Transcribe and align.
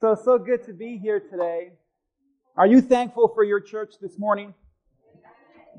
So, 0.00 0.14
so 0.14 0.38
good 0.38 0.64
to 0.64 0.72
be 0.72 0.96
here 0.96 1.20
today. 1.20 1.72
Are 2.56 2.66
you 2.66 2.80
thankful 2.80 3.28
for 3.34 3.44
your 3.44 3.60
church 3.60 3.96
this 4.00 4.18
morning? 4.18 4.54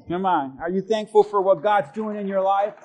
Come 0.07 0.27
on. 0.27 0.59
Are 0.61 0.69
you 0.69 0.81
thankful 0.83 1.23
for 1.23 1.41
what 1.41 1.63
God's 1.63 1.91
doing 1.91 2.17
in 2.17 2.27
your 2.27 2.43
life? 2.43 2.75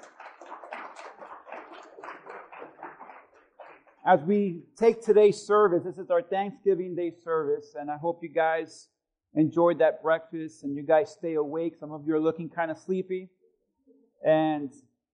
As 4.07 4.22
we 4.22 4.62
take 4.79 5.04
today's 5.04 5.37
service, 5.37 5.83
this 5.85 5.99
is 5.99 6.11
our 6.11 6.22
Thanksgiving 6.22 6.95
Day 6.95 7.12
service, 7.22 7.75
and 7.79 7.91
I 7.91 7.98
hope 7.98 8.21
you 8.23 8.30
guys 8.30 8.89
enjoyed 9.34 9.80
that 9.80 10.03
breakfast 10.03 10.64
and 10.64 10.75
you 10.75 10.84
guys 10.84 11.11
stay 11.11 11.34
awake. 11.34 11.75
Some 11.79 11.93
of 11.93 12.07
you 12.07 12.14
are 12.14 12.21
looking 12.21 12.48
kind 12.48 12.71
of 12.71 12.79
sleepy. 12.79 13.29
And 14.25 14.73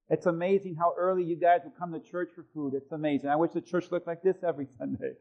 it's 0.08 0.26
amazing 0.26 0.76
how 0.76 0.94
early 0.96 1.24
you 1.24 1.34
guys 1.34 1.62
will 1.64 1.72
come 1.76 1.92
to 1.92 1.98
church 1.98 2.28
for 2.32 2.44
food. 2.54 2.74
It's 2.74 2.92
amazing. 2.92 3.28
I 3.28 3.34
wish 3.34 3.50
the 3.50 3.60
church 3.60 3.90
looked 3.90 4.06
like 4.06 4.22
this 4.22 4.36
every 4.46 4.68
Sunday. 4.78 5.14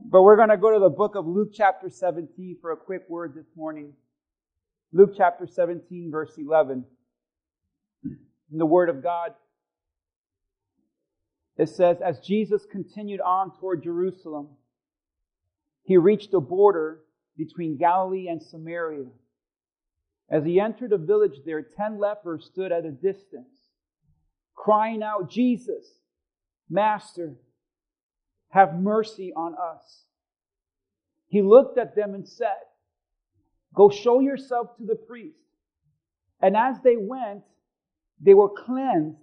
But 0.00 0.22
we're 0.22 0.36
going 0.36 0.48
to 0.50 0.56
go 0.56 0.72
to 0.72 0.78
the 0.78 0.88
book 0.88 1.16
of 1.16 1.26
Luke 1.26 1.50
chapter 1.52 1.90
17 1.90 2.58
for 2.60 2.70
a 2.70 2.76
quick 2.76 3.02
word 3.08 3.34
this 3.34 3.48
morning. 3.56 3.92
Luke 4.92 5.14
chapter 5.16 5.46
17 5.46 6.10
verse 6.10 6.32
11. 6.38 6.84
In 8.04 8.58
the 8.58 8.66
word 8.66 8.88
of 8.88 9.02
God, 9.02 9.32
it 11.56 11.68
says, 11.68 11.98
as 12.00 12.20
Jesus 12.20 12.64
continued 12.70 13.20
on 13.20 13.50
toward 13.58 13.82
Jerusalem, 13.82 14.48
he 15.82 15.96
reached 15.96 16.30
the 16.30 16.40
border 16.40 17.00
between 17.36 17.76
Galilee 17.76 18.28
and 18.28 18.40
Samaria. 18.40 19.06
As 20.30 20.44
he 20.44 20.60
entered 20.60 20.92
a 20.92 20.98
village 20.98 21.40
there, 21.44 21.62
ten 21.62 21.98
lepers 21.98 22.44
stood 22.44 22.70
at 22.70 22.84
a 22.84 22.92
distance, 22.92 23.68
crying 24.54 25.02
out, 25.02 25.30
Jesus, 25.30 25.84
Master, 26.70 27.34
have 28.50 28.74
mercy 28.74 29.32
on 29.34 29.54
us. 29.54 30.04
He 31.28 31.42
looked 31.42 31.78
at 31.78 31.94
them 31.94 32.14
and 32.14 32.26
said, 32.26 32.48
Go 33.74 33.90
show 33.90 34.20
yourself 34.20 34.76
to 34.78 34.86
the 34.86 34.96
priest. 34.96 35.36
And 36.40 36.56
as 36.56 36.76
they 36.82 36.96
went, 36.96 37.42
they 38.20 38.34
were 38.34 38.48
cleansed 38.48 39.18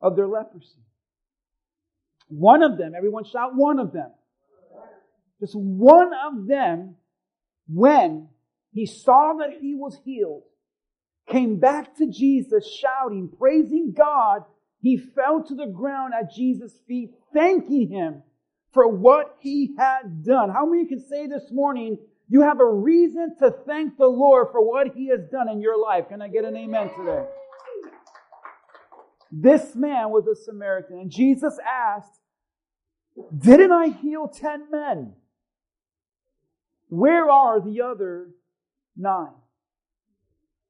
of 0.00 0.16
their 0.16 0.28
leprosy. 0.28 0.84
One 2.28 2.62
of 2.62 2.78
them, 2.78 2.92
everyone 2.96 3.24
shout 3.24 3.54
one 3.54 3.78
of 3.78 3.92
them. 3.92 4.10
Just 5.40 5.54
one 5.54 6.12
of 6.14 6.46
them, 6.46 6.96
when 7.68 8.28
he 8.72 8.86
saw 8.86 9.34
that 9.40 9.58
he 9.60 9.74
was 9.74 9.98
healed, 10.04 10.42
came 11.28 11.58
back 11.58 11.96
to 11.96 12.06
Jesus 12.06 12.66
shouting, 12.80 13.30
praising 13.38 13.92
God. 13.96 14.42
He 14.80 14.96
fell 14.96 15.42
to 15.44 15.54
the 15.54 15.66
ground 15.66 16.14
at 16.18 16.32
Jesus' 16.32 16.78
feet, 16.86 17.10
thanking 17.34 17.88
him 17.88 18.22
for 18.76 18.86
what 18.86 19.38
he 19.40 19.74
had 19.78 20.22
done. 20.22 20.50
How 20.50 20.66
many 20.66 20.84
can 20.84 21.00
say 21.00 21.26
this 21.26 21.50
morning, 21.50 21.96
you 22.28 22.42
have 22.42 22.60
a 22.60 22.70
reason 22.70 23.34
to 23.38 23.50
thank 23.66 23.96
the 23.96 24.06
Lord 24.06 24.48
for 24.52 24.60
what 24.60 24.88
he 24.94 25.08
has 25.08 25.20
done 25.32 25.48
in 25.48 25.62
your 25.62 25.80
life? 25.80 26.10
Can 26.10 26.20
I 26.20 26.28
get 26.28 26.44
an 26.44 26.54
amen 26.58 26.90
today? 26.94 27.24
This 29.32 29.74
man 29.74 30.10
was 30.10 30.26
a 30.26 30.34
Samaritan, 30.34 30.98
and 30.98 31.10
Jesus 31.10 31.56
asked, 31.66 32.20
Didn't 33.38 33.72
I 33.72 33.88
heal 33.88 34.28
ten 34.28 34.70
men? 34.70 35.14
Where 36.88 37.30
are 37.30 37.62
the 37.62 37.80
other 37.80 38.28
nine? 38.94 39.32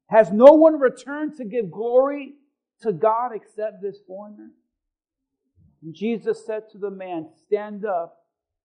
Has 0.06 0.30
no 0.30 0.52
one 0.52 0.78
returned 0.78 1.38
to 1.38 1.44
give 1.44 1.72
glory 1.72 2.34
to 2.82 2.92
God 2.92 3.32
except 3.34 3.82
this 3.82 3.98
foreigner? 4.06 4.50
Jesus 5.92 6.44
said 6.44 6.68
to 6.72 6.78
the 6.78 6.90
man, 6.90 7.28
Stand 7.46 7.84
up 7.84 8.16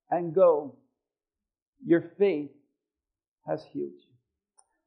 and 0.10 0.34
go. 0.34 0.78
Your 1.86 2.02
faith 2.18 2.52
has 3.48 3.64
healed 3.72 3.92
you. 3.92 4.12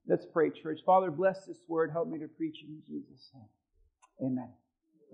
Let's 0.07 0.27
pray, 0.33 0.51
church. 0.51 0.81
Father, 0.85 1.11
bless 1.11 1.47
this 1.47 1.59
word. 1.69 1.91
Help 1.91 2.09
me 2.09 2.19
to 2.19 2.29
preach 2.29 2.63
in 2.63 2.83
Jesus' 2.87 3.31
name. 3.35 4.31
Amen. 4.31 4.51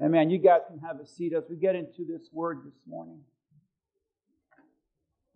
Amen. 0.03 0.31
You 0.31 0.39
guys 0.39 0.61
can 0.69 0.79
have 0.81 0.99
a 1.01 1.07
seat 1.07 1.33
as 1.33 1.45
we 1.49 1.57
get 1.57 1.77
into 1.77 2.05
this 2.09 2.29
word 2.33 2.63
this 2.65 2.81
morning. 2.87 3.21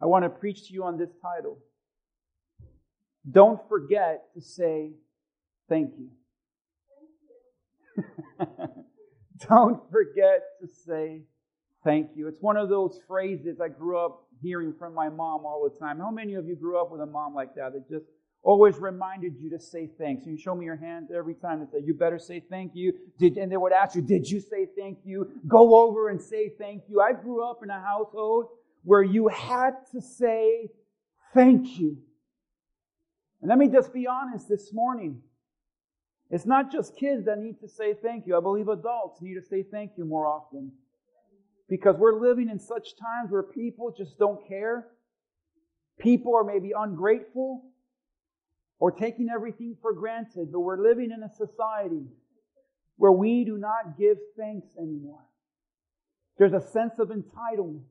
I 0.02 0.06
want 0.06 0.24
to 0.24 0.28
preach 0.28 0.68
to 0.68 0.74
you 0.74 0.84
on 0.84 0.98
this 0.98 1.10
title. 1.22 1.58
Don't 3.30 3.60
forget 3.68 4.24
to 4.34 4.40
say 4.40 4.92
thank 5.68 5.92
you. 5.98 6.10
Don't 9.48 9.80
forget 9.90 10.42
to 10.60 10.68
say 10.68 11.22
thank 11.84 12.10
you. 12.16 12.26
It's 12.28 12.40
one 12.40 12.56
of 12.56 12.68
those 12.68 13.00
phrases 13.06 13.60
I 13.60 13.68
grew 13.68 13.98
up 13.98 14.26
hearing 14.42 14.74
from 14.78 14.94
my 14.94 15.08
mom 15.08 15.44
all 15.46 15.68
the 15.70 15.78
time. 15.78 15.98
How 15.98 16.10
many 16.10 16.34
of 16.34 16.46
you 16.46 16.56
grew 16.56 16.80
up 16.80 16.90
with 16.90 17.00
a 17.00 17.06
mom 17.06 17.34
like 17.34 17.54
that 17.54 17.72
that 17.74 17.88
just 17.88 18.06
always 18.42 18.76
reminded 18.78 19.34
you 19.38 19.50
to 19.50 19.60
say 19.60 19.88
thanks? 19.98 20.26
And 20.26 20.36
you 20.36 20.42
show 20.42 20.54
me 20.54 20.64
your 20.64 20.76
hands 20.76 21.10
every 21.14 21.34
time 21.34 21.60
and 21.60 21.70
say, 21.70 21.78
You 21.84 21.94
better 21.94 22.18
say 22.18 22.42
thank 22.50 22.72
you. 22.74 22.92
Did, 23.18 23.36
and 23.36 23.52
they 23.52 23.56
would 23.56 23.72
ask 23.72 23.94
you, 23.94 24.02
Did 24.02 24.28
you 24.28 24.40
say 24.40 24.66
thank 24.76 24.98
you? 25.04 25.30
Go 25.46 25.86
over 25.86 26.08
and 26.08 26.20
say 26.20 26.50
thank 26.58 26.84
you. 26.88 27.00
I 27.00 27.12
grew 27.12 27.48
up 27.48 27.60
in 27.62 27.70
a 27.70 27.80
household 27.80 28.46
where 28.82 29.02
you 29.02 29.28
had 29.28 29.74
to 29.92 30.00
say 30.00 30.70
thank 31.32 31.78
you. 31.78 31.98
And 33.40 33.48
let 33.48 33.58
me 33.58 33.68
just 33.68 33.92
be 33.92 34.06
honest 34.06 34.48
this 34.48 34.72
morning. 34.72 35.20
It's 36.30 36.46
not 36.46 36.72
just 36.72 36.96
kids 36.96 37.26
that 37.26 37.38
need 37.38 37.60
to 37.60 37.68
say 37.68 37.94
thank 37.94 38.26
you. 38.26 38.36
I 38.36 38.40
believe 38.40 38.68
adults 38.68 39.20
need 39.20 39.34
to 39.34 39.42
say 39.42 39.62
thank 39.62 39.92
you 39.96 40.04
more 40.04 40.26
often. 40.26 40.72
Because 41.68 41.96
we're 41.96 42.20
living 42.20 42.48
in 42.50 42.58
such 42.58 42.96
times 42.96 43.30
where 43.30 43.42
people 43.42 43.94
just 43.96 44.18
don't 44.18 44.46
care. 44.46 44.88
People 45.98 46.36
are 46.36 46.44
maybe 46.44 46.72
ungrateful 46.76 47.62
or 48.78 48.90
taking 48.90 49.28
everything 49.34 49.76
for 49.80 49.92
granted, 49.92 50.52
but 50.52 50.60
we're 50.60 50.82
living 50.82 51.10
in 51.10 51.22
a 51.22 51.28
society 51.28 52.06
where 52.96 53.12
we 53.12 53.44
do 53.44 53.56
not 53.56 53.98
give 53.98 54.18
thanks 54.36 54.68
anymore. 54.78 55.24
There's 56.38 56.52
a 56.52 56.60
sense 56.60 56.98
of 56.98 57.08
entitlement. 57.08 57.84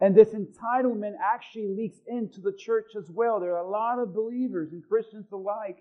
And 0.00 0.14
this 0.14 0.28
entitlement 0.28 1.14
actually 1.22 1.68
leaks 1.68 1.98
into 2.06 2.40
the 2.40 2.52
church 2.52 2.92
as 2.96 3.10
well. 3.10 3.40
There 3.40 3.56
are 3.56 3.64
a 3.64 3.68
lot 3.68 3.98
of 3.98 4.14
believers 4.14 4.72
and 4.72 4.82
Christians 4.88 5.26
alike 5.32 5.78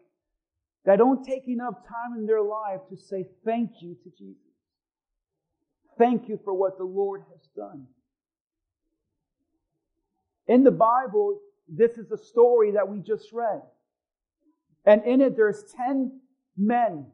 that 0.86 0.98
don't 0.98 1.24
take 1.24 1.48
enough 1.48 1.76
time 1.88 2.18
in 2.18 2.26
their 2.26 2.42
life 2.42 2.82
to 2.90 2.98
say 2.98 3.26
thank 3.46 3.72
you 3.82 3.96
to 4.04 4.10
Jesus. 4.18 4.47
Thank 5.98 6.30
you 6.30 6.40
for 6.44 6.54
what 6.54 6.78
the 6.78 6.84
Lord 6.84 7.24
has 7.32 7.48
done. 7.56 7.88
In 10.48 10.64
the 10.64 10.72
Bible, 10.72 11.40
this 11.68 11.98
is 11.98 12.12
a 12.12 12.18
story 12.18 12.72
that 12.72 12.88
we 12.88 13.00
just 13.00 13.34
read. 13.34 13.62
And 14.86 15.04
in 15.04 15.22
it, 15.22 15.36
there's 15.36 15.64
10 15.76 16.20
men 16.56 17.08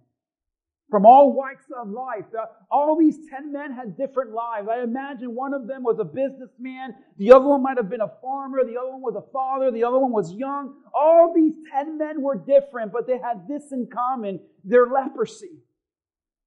from 0.92 1.08
all 1.08 1.34
walks 1.34 1.66
of 1.76 1.90
life. 1.90 2.26
All 2.70 2.96
these 2.96 3.18
10 3.32 3.52
men 3.52 3.74
had 3.74 3.98
different 3.98 4.32
lives. 4.32 4.68
I 4.72 4.84
imagine 4.84 5.34
one 5.34 5.56
of 5.56 5.66
them 5.66 5.82
was 5.82 5.98
a 6.00 6.04
businessman. 6.04 6.94
The 7.18 7.32
other 7.32 7.48
one 7.48 7.64
might 7.64 7.78
have 7.78 7.90
been 7.90 8.02
a 8.02 8.12
farmer. 8.22 8.60
The 8.64 8.78
other 8.80 8.92
one 8.92 9.02
was 9.02 9.16
a 9.16 9.32
father. 9.32 9.72
The 9.72 9.84
other 9.84 9.98
one 9.98 10.12
was 10.12 10.32
young. 10.34 10.76
All 10.94 11.34
these 11.34 11.54
10 11.72 11.98
men 11.98 12.22
were 12.22 12.36
different, 12.36 12.92
but 12.92 13.08
they 13.08 13.18
had 13.18 13.48
this 13.48 13.72
in 13.72 13.88
common 13.92 14.40
their 14.64 14.86
leprosy. 14.86 15.58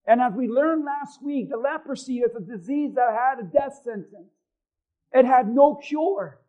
And 0.07 0.21
as 0.21 0.33
we 0.35 0.49
learned 0.49 0.85
last 0.85 1.23
week, 1.23 1.51
the 1.51 1.57
leprosy 1.57 2.19
is 2.19 2.35
a 2.37 2.41
disease 2.41 2.95
that 2.95 3.13
had 3.13 3.45
a 3.45 3.49
death 3.49 3.81
sentence. 3.83 4.31
It 5.13 5.25
had 5.25 5.49
no 5.49 5.75
cure. 5.77 6.41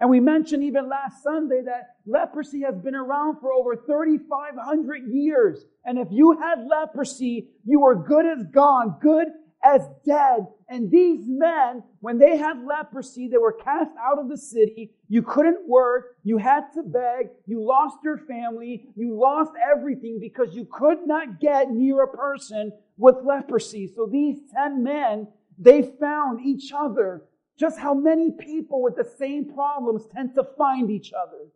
And 0.00 0.10
we 0.10 0.20
mentioned 0.20 0.62
even 0.62 0.88
last 0.88 1.24
Sunday 1.24 1.62
that 1.64 1.96
leprosy 2.06 2.62
has 2.62 2.76
been 2.76 2.94
around 2.94 3.40
for 3.40 3.52
over 3.52 3.74
3,500 3.74 5.08
years. 5.08 5.64
And 5.84 5.98
if 5.98 6.08
you 6.12 6.38
had 6.38 6.66
leprosy, 6.68 7.48
you 7.64 7.80
were 7.80 7.96
good 7.96 8.24
as 8.24 8.44
gone, 8.52 8.98
good 9.00 9.26
as 9.62 9.82
dead. 10.04 10.46
And 10.68 10.90
these 10.90 11.24
men, 11.26 11.82
when 12.00 12.18
they 12.18 12.36
had 12.36 12.64
leprosy, 12.64 13.28
they 13.28 13.38
were 13.38 13.52
cast 13.52 13.90
out 14.00 14.18
of 14.18 14.28
the 14.28 14.36
city. 14.36 14.92
You 15.08 15.22
couldn't 15.22 15.68
work. 15.68 16.16
You 16.22 16.38
had 16.38 16.72
to 16.74 16.82
beg. 16.82 17.30
You 17.46 17.64
lost 17.64 17.98
your 18.04 18.18
family. 18.18 18.88
You 18.96 19.18
lost 19.18 19.52
everything 19.60 20.18
because 20.20 20.54
you 20.54 20.66
could 20.70 21.06
not 21.06 21.40
get 21.40 21.70
near 21.70 22.02
a 22.02 22.08
person 22.08 22.72
with 22.96 23.16
leprosy. 23.24 23.92
So 23.94 24.06
these 24.06 24.38
10 24.54 24.82
men, 24.82 25.28
they 25.58 25.82
found 25.98 26.44
each 26.44 26.72
other 26.72 27.24
just 27.58 27.78
how 27.78 27.92
many 27.92 28.30
people 28.30 28.82
with 28.82 28.94
the 28.96 29.08
same 29.18 29.52
problems 29.52 30.06
tend 30.14 30.34
to 30.36 30.44
find 30.56 30.90
each 30.90 31.12
other. 31.12 31.48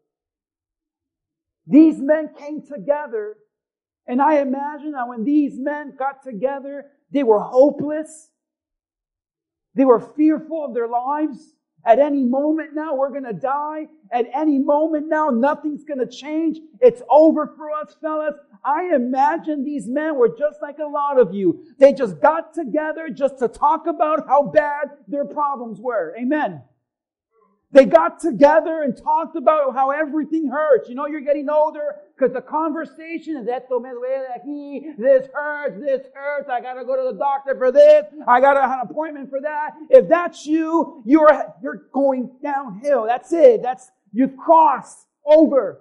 These 1.66 2.00
men 2.00 2.31
came 2.37 2.62
together, 2.62 3.37
and 4.08 4.20
I 4.20 4.40
imagine 4.40 4.93
that 4.93 5.06
when 5.06 5.22
these 5.22 5.58
men 5.58 5.94
got 5.96 6.25
together, 6.25 6.87
they 7.12 7.22
were 7.22 7.40
hopeless. 7.40 8.30
They 9.74 9.84
were 9.84 10.00
fearful 10.00 10.64
of 10.64 10.74
their 10.74 10.88
lives. 10.88 11.54
At 11.84 11.98
any 11.98 12.22
moment 12.22 12.74
now, 12.74 12.94
we're 12.94 13.10
going 13.10 13.24
to 13.24 13.32
die. 13.32 13.88
At 14.12 14.26
any 14.34 14.58
moment 14.58 15.08
now, 15.08 15.28
nothing's 15.28 15.84
going 15.84 15.98
to 15.98 16.06
change. 16.06 16.58
It's 16.80 17.02
over 17.10 17.52
for 17.56 17.70
us, 17.70 17.96
fellas. 18.00 18.34
I 18.64 18.94
imagine 18.94 19.64
these 19.64 19.88
men 19.88 20.16
were 20.16 20.28
just 20.28 20.62
like 20.62 20.78
a 20.78 20.86
lot 20.86 21.18
of 21.18 21.34
you. 21.34 21.64
They 21.78 21.92
just 21.92 22.20
got 22.20 22.54
together 22.54 23.08
just 23.08 23.38
to 23.40 23.48
talk 23.48 23.86
about 23.88 24.28
how 24.28 24.44
bad 24.44 24.90
their 25.08 25.24
problems 25.24 25.80
were. 25.80 26.14
Amen. 26.16 26.62
They 27.72 27.86
got 27.86 28.20
together 28.20 28.82
and 28.82 28.94
talked 28.94 29.34
about 29.34 29.74
how 29.74 29.90
everything 29.90 30.48
hurts. 30.48 30.90
You 30.90 30.94
know, 30.94 31.06
you're 31.06 31.22
getting 31.22 31.48
older 31.48 31.96
because 32.14 32.34
the 32.34 32.42
conversation 32.42 33.38
is 33.38 33.46
duele 33.46 34.24
aquí, 34.36 34.94
this 34.98 35.26
hurts, 35.32 35.80
this 35.80 36.06
hurts, 36.14 36.50
I 36.50 36.60
gotta 36.60 36.84
go 36.84 36.96
to 36.96 37.12
the 37.12 37.19
doctor 37.19 37.56
for 37.56 37.72
this, 37.72 38.04
I 38.28 38.40
gotta 38.40 38.62
an 38.62 38.80
appointment 38.90 39.30
for 39.30 39.40
that. 39.40 39.72
If 39.88 40.06
that's 40.06 40.46
you, 40.46 41.02
you're, 41.06 41.30
you're 41.62 41.84
going 41.92 42.30
downhill. 42.42 43.06
That's 43.06 43.32
it. 43.32 43.62
That's, 43.62 43.90
you've 44.12 44.36
crossed 44.36 45.06
over. 45.24 45.80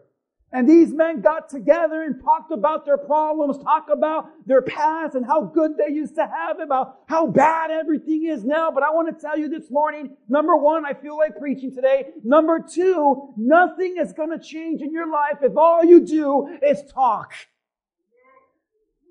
And 0.53 0.68
these 0.68 0.92
men 0.94 1.21
got 1.21 1.48
together 1.50 2.03
and 2.03 2.21
talked 2.21 2.51
about 2.51 2.86
their 2.86 2.98
problems, 2.98 3.57
talked 3.57 3.89
about 3.89 4.31
their 4.45 4.62
past 4.62 5.15
and 5.15 5.25
how 5.25 5.44
good 5.44 5.77
they 5.77 5.94
used 5.94 6.15
to 6.15 6.27
have 6.27 6.59
about 6.59 6.98
how 7.07 7.27
bad 7.27 7.71
everything 7.71 8.25
is 8.25 8.44
now. 8.44 8.69
But 8.69 8.83
I 8.83 8.92
want 8.92 9.07
to 9.07 9.21
tell 9.21 9.39
you 9.39 9.48
this 9.48 9.71
morning, 9.71 10.18
number 10.27 10.57
one, 10.57 10.86
I 10.86 10.94
feel 10.94 11.15
like 11.15 11.39
preaching 11.39 11.74
today. 11.74 12.07
Number 12.25 12.59
two, 12.59 13.33
nothing 13.38 13.95
is 13.98 14.12
going 14.12 14.38
to 14.38 14.39
change 14.39 14.81
in 14.81 14.92
your 14.92 15.09
life 15.09 15.38
if 15.42 15.56
all 15.56 15.86
you 15.86 16.06
do 16.06 16.59
is 16.62 16.83
talk. 16.92 17.33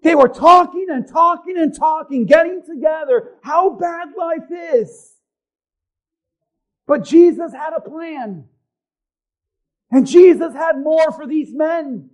They 0.02 0.14
were 0.14 0.28
talking 0.28 0.88
and 0.90 1.08
talking 1.08 1.56
and 1.56 1.74
talking, 1.74 2.26
getting 2.26 2.62
together, 2.62 3.32
how 3.42 3.70
bad 3.70 4.08
life 4.16 4.50
is. 4.74 5.14
But 6.86 7.04
Jesus 7.04 7.52
had 7.52 7.72
a 7.74 7.80
plan. 7.80 8.44
And 9.90 10.06
Jesus 10.06 10.54
had 10.54 10.78
more 10.78 11.10
for 11.12 11.26
these 11.26 11.52
men. 11.52 12.10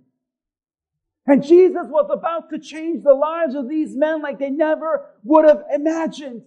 And 1.25 1.43
Jesus 1.43 1.87
was 1.87 2.09
about 2.11 2.49
to 2.49 2.59
change 2.59 3.03
the 3.03 3.13
lives 3.13 3.53
of 3.53 3.67
these 3.67 3.95
men 3.95 4.21
like 4.21 4.39
they 4.39 4.49
never 4.49 5.05
would 5.23 5.45
have 5.45 5.63
imagined. 5.73 6.43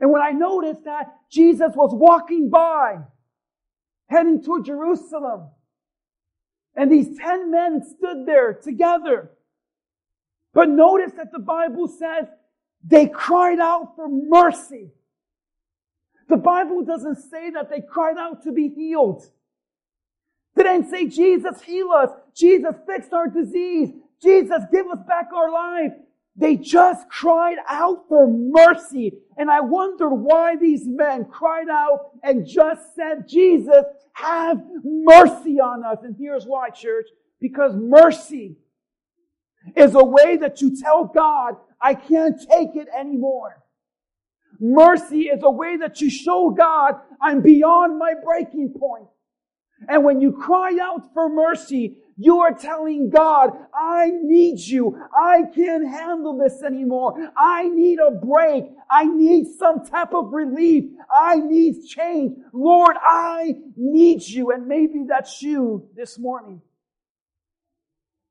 And 0.00 0.10
when 0.10 0.22
I 0.22 0.30
noticed 0.30 0.84
that 0.84 1.14
Jesus 1.30 1.72
was 1.74 1.90
walking 1.92 2.50
by, 2.50 2.98
heading 4.08 4.42
to 4.44 4.62
Jerusalem, 4.62 5.50
and 6.74 6.90
these 6.90 7.18
ten 7.18 7.50
men 7.50 7.82
stood 7.82 8.26
there 8.26 8.54
together. 8.54 9.30
But 10.52 10.68
notice 10.68 11.12
that 11.16 11.32
the 11.32 11.38
Bible 11.38 11.88
says 11.88 12.26
they 12.82 13.06
cried 13.06 13.58
out 13.58 13.94
for 13.96 14.08
mercy. 14.08 14.90
The 16.28 16.36
Bible 16.36 16.82
doesn't 16.82 17.16
say 17.16 17.50
that 17.50 17.70
they 17.70 17.80
cried 17.80 18.16
out 18.18 18.42
to 18.44 18.52
be 18.52 18.68
healed. 18.68 19.30
They 20.56 20.62
didn't 20.62 20.90
say, 20.90 21.06
Jesus, 21.06 21.60
heal 21.62 21.90
us. 21.90 22.10
Jesus, 22.34 22.74
fix 22.86 23.12
our 23.12 23.28
disease. 23.28 23.90
Jesus, 24.22 24.62
give 24.72 24.86
us 24.86 24.98
back 25.06 25.28
our 25.34 25.52
life. 25.52 25.92
They 26.34 26.56
just 26.56 27.08
cried 27.08 27.58
out 27.68 28.04
for 28.08 28.26
mercy. 28.28 29.12
And 29.36 29.50
I 29.50 29.60
wondered 29.60 30.10
why 30.10 30.56
these 30.56 30.86
men 30.86 31.26
cried 31.26 31.68
out 31.70 32.10
and 32.22 32.46
just 32.46 32.94
said, 32.94 33.28
Jesus, 33.28 33.84
have 34.14 34.58
mercy 34.82 35.60
on 35.60 35.84
us. 35.84 35.98
And 36.02 36.16
here's 36.18 36.44
why, 36.44 36.70
church. 36.70 37.06
Because 37.40 37.72
mercy 37.76 38.56
is 39.74 39.94
a 39.94 40.04
way 40.04 40.38
that 40.38 40.60
you 40.62 40.76
tell 40.76 41.04
God, 41.04 41.54
I 41.80 41.94
can't 41.94 42.38
take 42.38 42.76
it 42.76 42.88
anymore. 42.98 43.62
Mercy 44.58 45.24
is 45.24 45.42
a 45.42 45.50
way 45.50 45.76
that 45.76 46.00
you 46.00 46.08
show 46.08 46.50
God, 46.50 46.94
I'm 47.20 47.42
beyond 47.42 47.98
my 47.98 48.14
breaking 48.24 48.74
point. 48.78 49.08
And 49.88 50.04
when 50.04 50.20
you 50.20 50.32
cry 50.32 50.78
out 50.80 51.12
for 51.12 51.28
mercy, 51.28 51.98
you 52.18 52.40
are 52.40 52.54
telling 52.54 53.10
God, 53.10 53.50
I 53.74 54.10
need 54.10 54.58
you. 54.58 54.98
I 55.14 55.42
can't 55.54 55.86
handle 55.86 56.38
this 56.38 56.62
anymore. 56.62 57.30
I 57.36 57.68
need 57.68 57.98
a 57.98 58.10
break. 58.10 58.64
I 58.90 59.04
need 59.04 59.48
some 59.58 59.84
type 59.84 60.14
of 60.14 60.32
relief. 60.32 60.84
I 61.14 61.36
need 61.36 61.84
change. 61.86 62.38
Lord, 62.54 62.96
I 63.02 63.56
need 63.76 64.26
you. 64.26 64.50
And 64.50 64.66
maybe 64.66 65.04
that's 65.06 65.42
you 65.42 65.90
this 65.94 66.18
morning. 66.18 66.62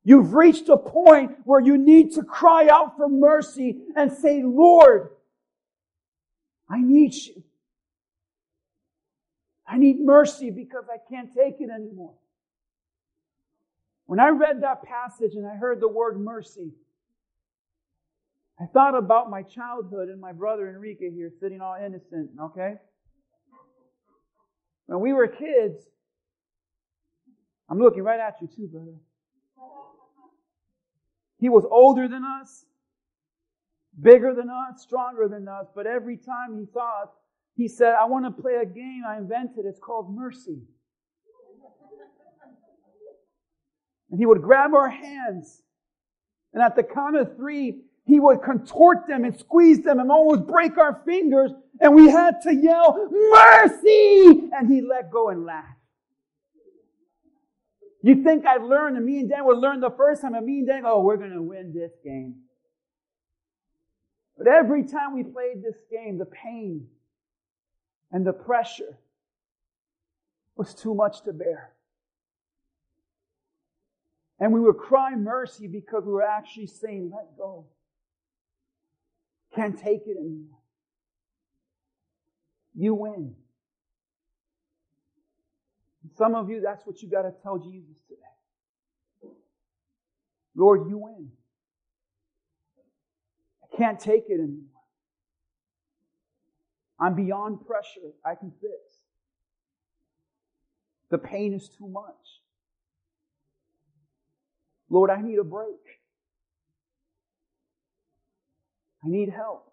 You've 0.04 0.34
reached 0.34 0.70
a 0.70 0.78
point 0.78 1.32
where 1.46 1.62
you 1.62 1.78
need 1.78 2.14
to 2.14 2.24
cry 2.24 2.68
out 2.68 2.98
for 2.98 3.08
mercy 3.08 3.78
and 3.96 4.12
say, 4.12 4.42
Lord, 4.44 5.10
I 6.70 6.82
need 6.82 7.14
you. 7.14 7.44
I 9.68 9.78
need 9.78 10.00
mercy 10.00 10.52
because 10.52 10.86
I 10.92 10.98
can't 11.10 11.34
take 11.34 11.60
it 11.60 11.70
anymore. 11.70 12.14
When 14.06 14.20
I 14.20 14.30
read 14.30 14.62
that 14.62 14.84
passage 14.84 15.34
and 15.36 15.48
I 15.48 15.56
heard 15.56 15.82
the 15.82 15.88
word 15.88 16.20
mercy, 16.20 16.72
I 18.60 18.66
thought 18.68 18.96
about 18.96 19.30
my 19.30 19.42
childhood 19.42 20.10
and 20.10 20.22
my 20.22 20.32
brother 20.32 20.70
Enrique 20.70 21.12
here 21.12 21.32
sitting 21.40 21.60
all 21.60 21.76
innocent, 21.76 22.30
okay? 22.40 22.76
When 24.86 25.00
we 25.00 25.14
were 25.14 25.28
kids, 25.28 25.84
I'm 27.68 27.80
looking 27.80 28.04
right 28.04 28.20
at 28.20 28.36
you 28.42 28.48
too, 28.48 28.68
brother. 28.68 28.94
He 31.40 31.50
was 31.50 31.66
older 31.70 32.08
than 32.08 32.24
us, 32.24 32.66
bigger 34.00 34.34
than 34.34 34.50
us, 34.50 34.82
stronger 34.82 35.28
than 35.28 35.48
us, 35.48 35.66
but 35.76 35.86
every 35.88 36.18
time 36.18 36.58
he 36.58 36.66
saw 36.72 37.04
us, 37.04 37.10
he 37.56 37.68
said, 37.68 37.96
I 38.00 38.06
want 38.06 38.26
to 38.26 38.42
play 38.42 38.56
a 38.56 38.66
game 38.66 39.04
I 39.08 39.18
invented. 39.18 39.66
It's 39.66 39.80
called 39.80 40.14
Mercy. 40.14 40.62
And 44.12 44.20
he 44.20 44.26
would 44.26 44.42
grab 44.42 44.74
our 44.74 44.90
hands. 44.90 45.62
And 46.54 46.62
at 46.62 46.76
the 46.76 46.84
count 46.84 47.16
of 47.16 47.36
three, 47.36 47.82
he 48.06 48.20
would 48.20 48.42
contort 48.42 49.08
them 49.08 49.26
and 49.26 49.38
squeeze 49.38 49.82
them 49.82 50.00
and 50.00 50.12
almost 50.12 50.48
break 50.48 50.78
our 50.78 51.02
fingers. 51.06 51.52
And 51.82 51.96
we 51.96 52.10
had 52.10 52.42
to 52.44 52.54
yell, 52.54 53.10
Mercy! 53.12 54.50
And 54.54 54.72
he 54.72 54.82
let 54.82 55.12
go 55.12 55.30
and 55.30 55.46
laugh. 55.46 55.66
You 58.04 58.24
think 58.24 58.46
I'd 58.46 58.62
learn, 58.62 58.98
and 58.98 59.06
me 59.06 59.20
and 59.20 59.30
Dan 59.30 59.46
would 59.46 59.58
learn 59.58 59.80
the 59.80 59.90
first 59.90 60.22
time, 60.22 60.36
and 60.36 60.46
me 60.46 60.60
and 60.60 60.68
Dan, 60.68 60.84
oh, 60.86 61.02
we're 61.02 61.18
going 61.18 61.32
to 61.32 61.42
win 61.42 61.74
this 61.74 61.92
game. 62.04 62.36
But 64.38 64.48
every 64.48 64.84
time 64.84 65.16
we 65.16 65.24
played 65.24 65.64
this 65.64 65.82
game, 65.90 66.20
the 66.20 66.26
pain 66.26 66.86
and 68.12 68.26
the 68.26 68.34
pressure 68.34 68.98
was 70.56 70.74
too 70.74 70.94
much 70.94 71.24
to 71.24 71.34
bear. 71.34 71.72
And 74.40 74.52
we 74.54 74.60
would 74.60 74.78
cry 74.78 75.16
mercy 75.16 75.68
because 75.68 76.04
we 76.06 76.12
were 76.12 76.22
actually 76.22 76.68
saying, 76.68 77.12
let 77.14 77.38
go. 77.38 77.66
Can't 79.56 79.78
take 79.78 80.02
it 80.08 80.18
anymore. 80.18 80.60
You 82.74 82.94
win. 82.94 83.36
Some 86.18 86.36
of 86.36 86.50
you, 86.50 86.62
that's 86.62 86.86
what 86.86 87.02
you 87.02 87.10
got 87.10 87.24
to 87.24 87.34
tell 87.42 87.58
Jesus 87.58 87.96
today. 88.08 89.34
Lord, 90.56 90.90
you 90.90 90.98
win. 90.98 91.32
I 93.64 93.78
can't 93.78 94.00
take 94.00 94.26
it 94.30 94.36
anymore. 94.36 94.75
I'm 97.00 97.16
beyond 97.16 97.66
pressure. 97.66 98.14
I 98.26 98.36
can 98.36 98.52
fix. 98.62 98.74
The 101.10 101.18
pain 101.18 101.54
is 101.54 101.70
too 101.70 101.88
much. 101.88 102.42
Lord, 104.90 105.10
I 105.10 105.22
need 105.22 105.40
a 105.40 105.44
break. 105.44 105.80
I 109.04 109.10
need 109.10 109.30
help. 109.30 109.72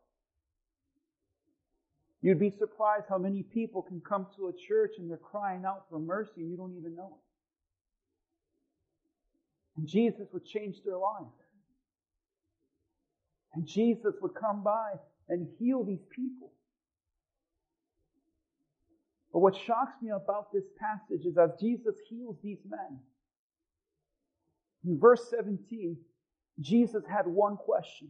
You'd 2.21 2.39
be 2.39 2.51
surprised 2.51 3.07
how 3.09 3.19
many 3.19 3.43
people 3.43 3.83
can 3.83 4.01
come 4.01 4.27
to 4.37 4.49
a 4.49 4.53
church 4.53 4.93
and 4.99 5.11
they're 5.11 5.17
crying 5.17 5.65
out 5.67 5.87
for 5.91 5.99
mercy 5.99 6.41
and 6.41 6.51
you 6.51 6.57
don't 6.57 6.77
even 6.79 6.95
know 6.95 7.19
it. 7.19 7.23
And 9.77 9.89
Jesus 9.89 10.29
would 10.33 10.45
change 10.45 10.77
their 10.85 10.99
life. 10.99 11.27
And 13.55 13.67
Jesus 13.67 14.15
would 14.21 14.35
come 14.35 14.63
by 14.63 14.93
and 15.29 15.49
heal 15.59 15.83
these 15.83 16.05
people. 16.15 16.53
But 19.33 19.41
what 19.41 19.57
shocks 19.57 19.95
me 20.03 20.11
about 20.11 20.53
this 20.53 20.65
passage 20.79 21.25
is 21.25 21.39
as 21.39 21.51
Jesus 21.59 21.95
heals 22.09 22.37
these 22.43 22.61
men, 22.69 22.99
in 24.85 24.99
verse 24.99 25.31
17, 25.31 25.97
Jesus 26.61 27.03
had 27.09 27.27
one 27.27 27.57
question. 27.57 28.09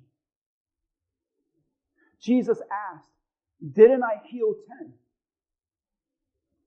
Jesus 2.20 2.58
asked, 2.92 3.08
Didn't 3.72 4.02
I 4.02 4.26
heal 4.26 4.54
10? 4.80 4.92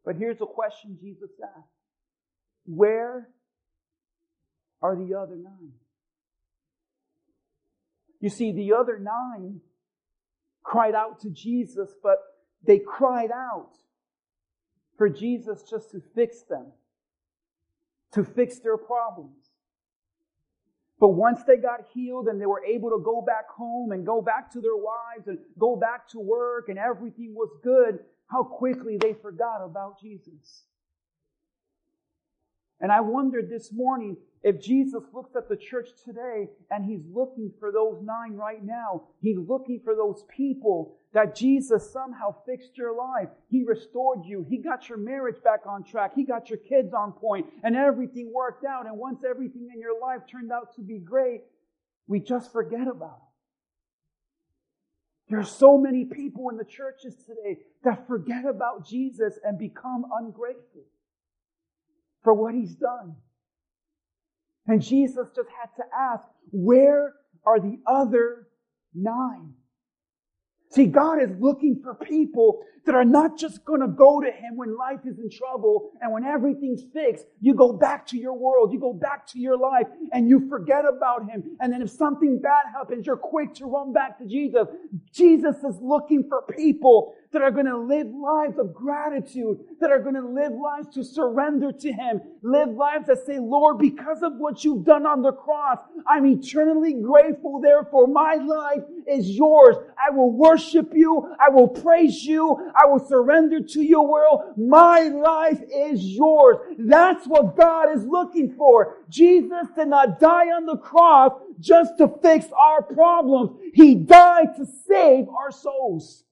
But 0.06 0.16
here's 0.16 0.40
a 0.42 0.46
question 0.46 0.98
Jesus 1.02 1.32
asked 1.44 1.68
Where 2.66 3.30
are 4.82 4.96
the 4.96 5.16
other 5.16 5.36
nine? 5.36 5.72
You 8.22 8.30
see, 8.30 8.52
the 8.52 8.74
other 8.74 9.00
nine 9.00 9.60
cried 10.64 10.96
out 10.96 11.20
to 11.22 11.30
Jesus, 11.30 11.90
but 12.02 12.18
they 12.66 12.80
cried 12.80 13.32
out 13.32 13.72
for 14.98 15.10
Jesus 15.10 15.64
just 15.70 15.92
to 15.92 16.02
fix 16.14 16.42
them, 16.44 16.68
to 18.14 18.24
fix 18.24 18.60
their 18.60 18.78
problems. 18.78 19.50
But 21.00 21.10
once 21.10 21.42
they 21.46 21.58
got 21.58 21.82
healed 21.94 22.28
and 22.28 22.40
they 22.40 22.46
were 22.46 22.64
able 22.64 22.90
to 22.92 23.02
go 23.04 23.22
back 23.22 23.50
home 23.50 23.92
and 23.92 24.06
go 24.06 24.22
back 24.22 24.52
to 24.54 24.62
their 24.62 24.78
wives 24.78 25.28
and 25.28 25.38
go 25.60 25.76
back 25.76 26.08
to 26.10 26.20
work 26.20 26.70
and 26.70 26.80
everything 26.80 27.34
was 27.36 27.50
good, 27.64 28.00
how 28.28 28.44
quickly 28.44 28.98
they 28.98 29.14
forgot 29.14 29.64
about 29.64 30.00
Jesus. 30.00 30.64
And 32.86 32.92
I 32.92 33.02
wondered 33.02 33.50
this 33.50 33.74
morning 33.74 34.16
if 34.44 34.62
Jesus 34.62 35.02
looks 35.12 35.36
at 35.36 35.50
the 35.50 35.58
church 35.58 35.90
today 36.06 36.50
and 36.70 36.86
he's 36.86 37.02
looking 37.12 37.52
for 37.60 37.72
those 37.72 38.00
nine 38.04 38.36
right 38.36 38.64
now, 38.64 39.06
he's 39.22 39.40
looking 39.40 39.82
for 39.84 39.96
those 39.96 40.24
people 40.30 40.96
that 41.12 41.36
Jesus 41.36 41.92
somehow 41.92 42.36
fixed 42.46 42.78
your 42.78 42.96
life. 42.96 43.30
He 43.50 43.64
restored 43.64 44.20
you. 44.24 44.46
He 44.48 44.60
got 44.60 44.88
your 44.88 45.00
marriage 45.00 45.42
back 45.44 45.62
on 45.66 45.84
track. 45.84 46.12
He 46.14 46.26
got 46.26 46.52
your 46.52 46.60
kids 46.60 46.94
on 46.94 47.14
point 47.14 47.48
and 47.64 47.76
everything 47.76 48.32
worked 48.32 48.66
out. 48.66 48.86
And 48.86 49.00
once 49.00 49.24
everything 49.28 49.68
in 49.74 49.82
your 49.82 50.00
life 50.00 50.22
turned 50.30 50.52
out 50.52 50.76
to 50.76 50.84
be 50.84 51.00
great, 51.00 51.42
we 52.06 52.20
just 52.20 52.52
forget 52.52 52.88
about 52.88 53.18
it. 53.18 55.32
There 55.32 55.40
are 55.40 55.44
so 55.44 55.80
many 55.80 56.06
people 56.06 56.52
in 56.52 56.58
the 56.58 56.66
churches 56.66 57.16
today 57.26 57.62
that 57.84 58.06
forget 58.06 58.46
about 58.46 58.88
Jesus 58.88 59.40
and 59.44 59.58
become 59.58 60.06
ungrateful 60.20 60.84
for 62.26 62.34
what 62.34 62.54
he's 62.54 62.76
done. 62.76 63.16
And 64.68 64.82
Jesus 64.82 65.28
just 65.34 65.48
had 65.58 65.70
to 65.78 65.84
ask, 65.98 66.28
where 66.52 67.14
are 67.46 67.60
the 67.60 67.78
other 67.88 68.48
nine? 68.94 69.54
See, 70.72 70.88
God 70.88 71.22
is 71.22 71.30
looking 71.40 71.80
for 71.82 71.96
people 71.96 72.64
that 72.86 72.96
are 72.96 73.06
not 73.06 73.38
just 73.38 73.64
going 73.66 73.82
to 73.82 73.88
go 73.88 74.20
to 74.20 74.28
Him 74.28 74.56
when 74.56 74.76
life 74.78 75.00
is 75.06 75.18
in 75.20 75.30
trouble 75.30 75.92
and 76.02 76.12
when 76.12 76.24
everything's 76.24 76.84
fixed. 76.94 77.26
You 77.40 77.56
go 77.56 77.74
back 77.74 78.06
to 78.08 78.18
your 78.18 78.34
world, 78.34 78.74
you 78.74 78.80
go 78.80 78.94
back 78.94 79.26
to 79.28 79.40
your 79.40 79.58
life, 79.58 79.88
and 80.12 80.28
you 80.28 80.50
forget 80.50 80.84
about 80.86 81.30
Him. 81.30 81.56
And 81.60 81.72
then 81.72 81.82
if 81.82 81.90
something 81.90 82.40
bad 82.42 82.66
happens, 82.76 83.06
you're 83.06 83.16
quick 83.16 83.54
to 83.56 83.66
run 83.66 83.94
back 83.94 84.18
to 84.20 84.26
Jesus. 84.26 84.68
Jesus 85.14 85.56
is 85.58 85.78
looking 85.82 86.26
for 86.28 86.44
people 86.58 87.16
that 87.36 87.44
are 87.44 87.52
going 87.52 87.66
to 87.66 87.78
live 87.78 88.08
lives 88.08 88.58
of 88.58 88.74
gratitude, 88.74 89.60
that 89.82 89.92
are 89.92 90.00
going 90.00 90.16
to 90.16 90.26
live 90.26 90.54
lives 90.54 90.88
to 90.96 91.04
surrender 91.04 91.70
to 91.70 91.92
Him, 91.92 92.22
live 92.42 92.70
lives 92.70 93.08
that 93.08 93.26
say, 93.26 93.40
Lord, 93.40 93.78
because 93.78 94.24
of 94.24 94.38
what 94.38 94.64
you've 94.64 94.86
done 94.86 95.06
on 95.06 95.22
the 95.22 95.34
cross, 95.34 95.80
I'm 96.08 96.26
eternally 96.26 96.94
grateful. 96.94 97.60
Therefore, 97.60 98.08
my 98.08 98.36
life 98.36 98.84
is 99.06 99.30
yours. 99.30 99.76
I 100.00 100.12
will 100.16 100.32
worship 100.32 100.92
you. 100.94 101.36
I 101.38 101.50
will 101.50 101.68
praise 101.68 102.24
you. 102.24 102.72
I 102.74 102.86
will 102.86 103.06
surrender 103.06 103.60
to 103.60 103.82
your 103.82 104.10
will. 104.10 104.54
My 104.56 105.02
life 105.02 105.62
is 105.76 106.02
yours. 106.06 106.56
That's 106.80 107.28
what 107.28 107.58
God 107.58 107.94
is 107.94 108.06
looking 108.06 108.56
for. 108.56 109.00
Jesus 109.10 109.68
did 109.76 109.90
not 109.90 110.22
die 110.22 110.48
on 110.48 110.66
the 110.66 110.78
cross 110.78 111.34
just 111.60 111.98
to 111.98 112.08
fix 112.24 112.46
our 112.58 112.82
problems. 112.82 113.60
He 113.74 113.96
died 113.96 114.56
to 114.56 114.66
save 114.88 115.28
our 115.28 115.52
souls. 115.52 116.25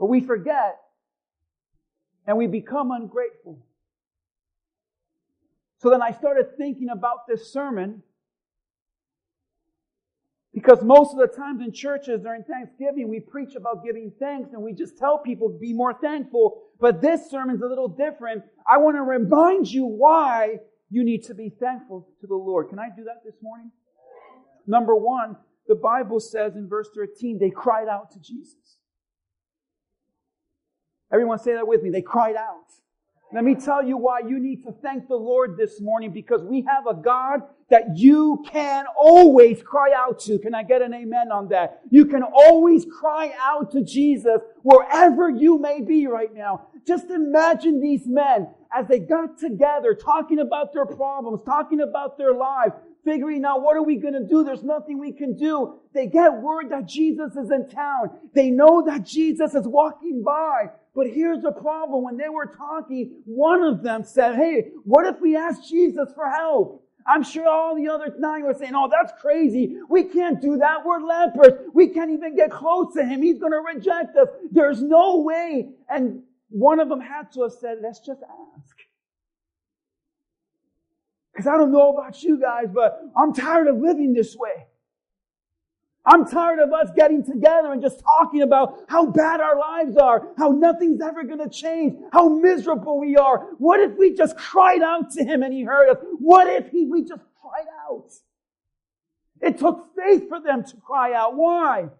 But 0.00 0.06
we 0.06 0.20
forget 0.22 0.80
and 2.26 2.38
we 2.38 2.46
become 2.46 2.90
ungrateful. 2.90 3.58
So 5.76 5.90
then 5.90 6.02
I 6.02 6.12
started 6.12 6.56
thinking 6.56 6.88
about 6.88 7.28
this 7.28 7.52
sermon 7.52 8.02
because 10.54 10.82
most 10.82 11.12
of 11.12 11.18
the 11.18 11.26
times 11.28 11.60
in 11.62 11.72
churches 11.72 12.22
during 12.22 12.42
Thanksgiving, 12.44 13.08
we 13.08 13.20
preach 13.20 13.54
about 13.54 13.84
giving 13.84 14.10
thanks 14.18 14.52
and 14.54 14.62
we 14.62 14.72
just 14.72 14.98
tell 14.98 15.18
people 15.18 15.50
be 15.50 15.74
more 15.74 15.94
thankful. 15.94 16.62
But 16.80 17.02
this 17.02 17.30
sermon's 17.30 17.62
a 17.62 17.66
little 17.66 17.88
different. 17.88 18.42
I 18.68 18.78
want 18.78 18.96
to 18.96 19.02
remind 19.02 19.70
you 19.70 19.84
why 19.84 20.60
you 20.88 21.04
need 21.04 21.24
to 21.24 21.34
be 21.34 21.50
thankful 21.50 22.08
to 22.22 22.26
the 22.26 22.34
Lord. 22.34 22.70
Can 22.70 22.78
I 22.78 22.88
do 22.96 23.04
that 23.04 23.22
this 23.24 23.36
morning? 23.42 23.70
Number 24.66 24.96
one, 24.96 25.36
the 25.68 25.74
Bible 25.74 26.20
says 26.20 26.56
in 26.56 26.68
verse 26.68 26.88
13, 26.94 27.38
they 27.38 27.50
cried 27.50 27.86
out 27.86 28.10
to 28.12 28.18
Jesus. 28.18 28.79
Everyone 31.12 31.38
say 31.38 31.54
that 31.54 31.66
with 31.66 31.82
me. 31.82 31.90
They 31.90 32.02
cried 32.02 32.36
out. 32.36 32.66
Let 33.32 33.44
me 33.44 33.54
tell 33.54 33.84
you 33.84 33.96
why 33.96 34.20
you 34.20 34.40
need 34.40 34.64
to 34.64 34.72
thank 34.82 35.06
the 35.06 35.14
Lord 35.14 35.56
this 35.56 35.80
morning 35.80 36.10
because 36.12 36.42
we 36.42 36.66
have 36.68 36.88
a 36.88 36.94
God 36.94 37.42
that 37.70 37.96
you 37.96 38.44
can 38.50 38.86
always 38.98 39.62
cry 39.62 39.92
out 39.94 40.18
to. 40.20 40.36
Can 40.40 40.52
I 40.52 40.64
get 40.64 40.82
an 40.82 40.92
amen 40.92 41.30
on 41.30 41.48
that? 41.50 41.80
You 41.90 42.06
can 42.06 42.24
always 42.24 42.84
cry 42.84 43.32
out 43.40 43.70
to 43.70 43.84
Jesus 43.84 44.40
wherever 44.62 45.30
you 45.30 45.60
may 45.60 45.80
be 45.80 46.08
right 46.08 46.34
now. 46.34 46.66
Just 46.84 47.10
imagine 47.10 47.80
these 47.80 48.04
men 48.04 48.48
as 48.76 48.88
they 48.88 48.98
got 48.98 49.38
together 49.38 49.94
talking 49.94 50.40
about 50.40 50.72
their 50.72 50.86
problems, 50.86 51.42
talking 51.44 51.82
about 51.82 52.18
their 52.18 52.34
lives, 52.34 52.74
figuring 53.04 53.44
out 53.44 53.62
what 53.62 53.76
are 53.76 53.82
we 53.82 53.96
going 53.96 54.14
to 54.14 54.26
do? 54.26 54.44
There's 54.44 54.62
nothing 54.62 54.98
we 54.98 55.12
can 55.12 55.36
do. 55.36 55.80
They 55.94 56.06
get 56.06 56.40
word 56.40 56.70
that 56.70 56.86
Jesus 56.86 57.36
is 57.36 57.50
in 57.50 57.68
town. 57.68 58.10
They 58.34 58.50
know 58.50 58.84
that 58.86 59.04
Jesus 59.04 59.54
is 59.54 59.66
walking 59.66 60.22
by. 60.24 60.70
But 60.94 61.08
here's 61.08 61.42
the 61.42 61.52
problem. 61.52 62.04
When 62.04 62.16
they 62.16 62.28
were 62.28 62.46
talking, 62.46 63.22
one 63.24 63.62
of 63.62 63.82
them 63.82 64.04
said, 64.04 64.36
Hey, 64.36 64.70
what 64.84 65.06
if 65.06 65.20
we 65.20 65.36
ask 65.36 65.62
Jesus 65.68 66.10
for 66.14 66.28
help? 66.28 66.86
I'm 67.06 67.22
sure 67.22 67.48
all 67.48 67.74
the 67.74 67.88
other 67.88 68.14
nine 68.18 68.44
were 68.44 68.54
saying, 68.54 68.74
Oh, 68.74 68.90
that's 68.90 69.12
crazy. 69.20 69.76
We 69.88 70.04
can't 70.04 70.40
do 70.40 70.58
that. 70.58 70.84
We're 70.84 71.00
lepers. 71.00 71.68
We 71.72 71.88
can't 71.88 72.10
even 72.10 72.36
get 72.36 72.50
close 72.50 72.92
to 72.94 73.04
him. 73.04 73.22
He's 73.22 73.38
going 73.38 73.52
to 73.52 73.62
reject 73.74 74.16
us. 74.16 74.28
There's 74.50 74.82
no 74.82 75.20
way. 75.20 75.70
And 75.88 76.22
one 76.48 76.80
of 76.80 76.88
them 76.88 77.00
had 77.00 77.32
to 77.32 77.42
have 77.42 77.52
said, 77.52 77.78
Let's 77.82 78.00
just 78.00 78.22
ask. 78.22 78.79
Because 81.32 81.46
I 81.46 81.56
don't 81.56 81.72
know 81.72 81.90
about 81.90 82.22
you 82.22 82.40
guys, 82.40 82.66
but 82.72 83.00
I'm 83.16 83.32
tired 83.32 83.68
of 83.68 83.78
living 83.78 84.12
this 84.12 84.36
way. 84.36 84.66
I'm 86.04 86.26
tired 86.26 86.58
of 86.60 86.72
us 86.72 86.90
getting 86.96 87.22
together 87.24 87.72
and 87.72 87.82
just 87.82 88.00
talking 88.00 88.42
about 88.42 88.84
how 88.88 89.06
bad 89.06 89.40
our 89.40 89.58
lives 89.58 89.96
are, 89.96 90.28
how 90.38 90.48
nothing's 90.50 91.00
ever 91.00 91.24
going 91.24 91.38
to 91.38 91.48
change, 91.48 91.94
how 92.12 92.28
miserable 92.28 92.98
we 92.98 93.16
are. 93.16 93.48
What 93.58 93.80
if 93.80 93.96
we 93.98 94.14
just 94.14 94.36
cried 94.36 94.82
out 94.82 95.10
to 95.12 95.24
him 95.24 95.42
and 95.42 95.52
he 95.52 95.62
heard 95.62 95.90
us? 95.90 95.98
What 96.18 96.46
if 96.48 96.70
he, 96.70 96.86
we 96.86 97.02
just 97.02 97.22
cried 97.40 97.66
out? 97.86 98.10
It 99.42 99.58
took 99.58 99.94
faith 99.94 100.28
for 100.28 100.40
them 100.40 100.64
to 100.64 100.76
cry 100.78 101.12
out. 101.12 101.36
Why? 101.36 101.90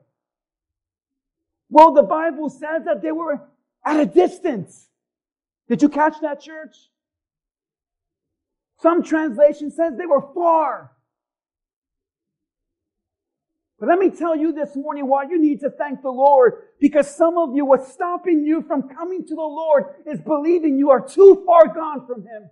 Well, 1.68 1.92
the 1.92 2.02
Bible 2.02 2.48
says 2.48 2.84
that 2.86 3.02
they 3.02 3.12
were 3.12 3.40
at 3.84 4.00
a 4.00 4.06
distance. 4.06 4.88
Did 5.68 5.82
you 5.82 5.88
catch 5.88 6.20
that, 6.22 6.40
church? 6.40 6.74
Some 8.80 9.02
translation 9.02 9.70
says 9.70 9.94
they 9.96 10.06
were 10.06 10.32
far. 10.34 10.92
But 13.78 13.88
let 13.88 13.98
me 13.98 14.10
tell 14.10 14.36
you 14.36 14.52
this 14.52 14.76
morning 14.76 15.06
why 15.06 15.24
you 15.24 15.40
need 15.40 15.60
to 15.60 15.70
thank 15.70 16.02
the 16.02 16.10
Lord. 16.10 16.52
Because 16.78 17.14
some 17.14 17.38
of 17.38 17.54
you, 17.54 17.64
what's 17.64 17.92
stopping 17.92 18.44
you 18.44 18.62
from 18.62 18.88
coming 18.88 19.26
to 19.26 19.34
the 19.34 19.40
Lord 19.40 19.84
is 20.06 20.20
believing 20.20 20.78
you 20.78 20.90
are 20.90 21.06
too 21.06 21.42
far 21.46 21.68
gone 21.68 22.06
from 22.06 22.22
Him. 22.22 22.50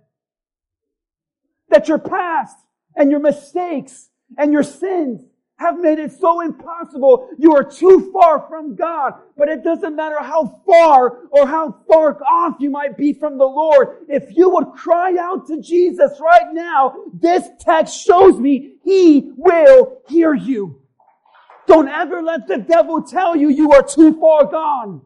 That 1.69 1.87
your 1.87 1.99
past 1.99 2.57
and 2.95 3.11
your 3.11 3.19
mistakes 3.19 4.09
and 4.37 4.51
your 4.51 4.63
sins 4.63 5.21
have 5.59 5.77
made 5.77 5.99
it 5.99 6.13
so 6.13 6.39
impossible. 6.39 7.29
You 7.37 7.53
are 7.53 7.63
too 7.63 8.09
far 8.13 8.45
from 8.47 8.75
God. 8.75 9.13
But 9.37 9.49
it 9.49 9.63
doesn't 9.63 9.95
matter 9.95 10.21
how 10.21 10.61
far 10.65 11.27
or 11.31 11.45
how 11.45 11.83
far 11.87 12.17
off 12.23 12.55
you 12.59 12.69
might 12.69 12.97
be 12.97 13.11
from 13.11 13.37
the 13.37 13.45
Lord. 13.45 14.05
If 14.07 14.35
you 14.35 14.49
would 14.51 14.67
cry 14.67 15.15
out 15.19 15.47
to 15.47 15.61
Jesus 15.61 16.19
right 16.21 16.53
now, 16.53 16.95
this 17.13 17.49
text 17.59 18.05
shows 18.05 18.39
me 18.39 18.75
He 18.83 19.31
will 19.35 20.01
hear 20.07 20.33
you. 20.33 20.81
Don't 21.67 21.89
ever 21.89 22.21
let 22.23 22.47
the 22.47 22.57
devil 22.57 23.03
tell 23.03 23.35
you 23.35 23.49
you 23.49 23.73
are 23.73 23.83
too 23.83 24.17
far 24.19 24.45
gone. 24.45 25.01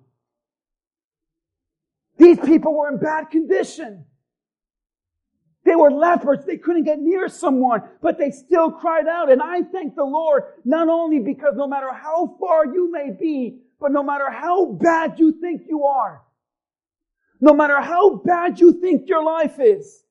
These 2.17 2.39
people 2.39 2.77
were 2.77 2.89
in 2.89 3.00
bad 3.00 3.31
condition. 3.31 4.05
They 5.65 5.75
were 5.75 5.91
lepers. 5.91 6.39
They 6.46 6.58
couldn't 6.58 6.84
get 6.84 7.00
near 7.00 7.29
someone, 7.29 7.84
but 8.01 8.17
they 8.17 8.32
still 8.32 8.72
cried 8.72 9.08
out. 9.08 9.32
And 9.32 9.41
I 9.41 9.62
thank 9.62 9.96
the 9.96 10.03
Lord, 10.03 10.43
not 10.65 10.89
only 10.89 11.20
because 11.20 11.53
no 11.55 11.67
matter 11.67 11.91
how 11.93 12.36
far 12.39 12.65
you 12.65 12.91
may 12.91 13.12
be, 13.12 13.60
but 13.79 13.91
no 13.91 14.03
matter 14.03 14.29
how 14.29 14.65
bad 14.65 15.20
you 15.20 15.39
think 15.39 15.63
you 15.67 15.84
are, 15.86 16.22
no 17.39 17.53
matter 17.53 17.79
how 17.79 18.15
bad 18.15 18.60
you 18.60 18.74
think 18.74 19.08
your 19.08 19.24
life 19.24 19.60
is, 19.60 20.02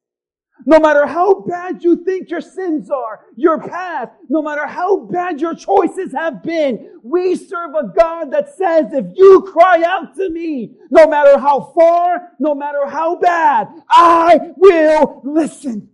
no 0.66 0.78
matter 0.78 1.06
how 1.06 1.40
bad 1.40 1.82
you 1.82 2.04
think 2.04 2.30
your 2.30 2.40
sins 2.40 2.90
are, 2.90 3.20
your 3.36 3.60
past, 3.60 4.12
no 4.28 4.42
matter 4.42 4.66
how 4.66 5.00
bad 5.06 5.40
your 5.40 5.54
choices 5.54 6.12
have 6.12 6.42
been, 6.42 7.00
we 7.02 7.34
serve 7.34 7.74
a 7.74 7.88
God 7.88 8.30
that 8.32 8.54
says, 8.54 8.92
if 8.92 9.06
you 9.14 9.42
cry 9.42 9.82
out 9.84 10.14
to 10.16 10.30
me, 10.30 10.74
no 10.90 11.06
matter 11.08 11.38
how 11.38 11.72
far, 11.74 12.28
no 12.38 12.54
matter 12.54 12.86
how 12.86 13.16
bad, 13.16 13.68
I 13.90 14.52
will 14.56 15.22
listen. 15.24 15.88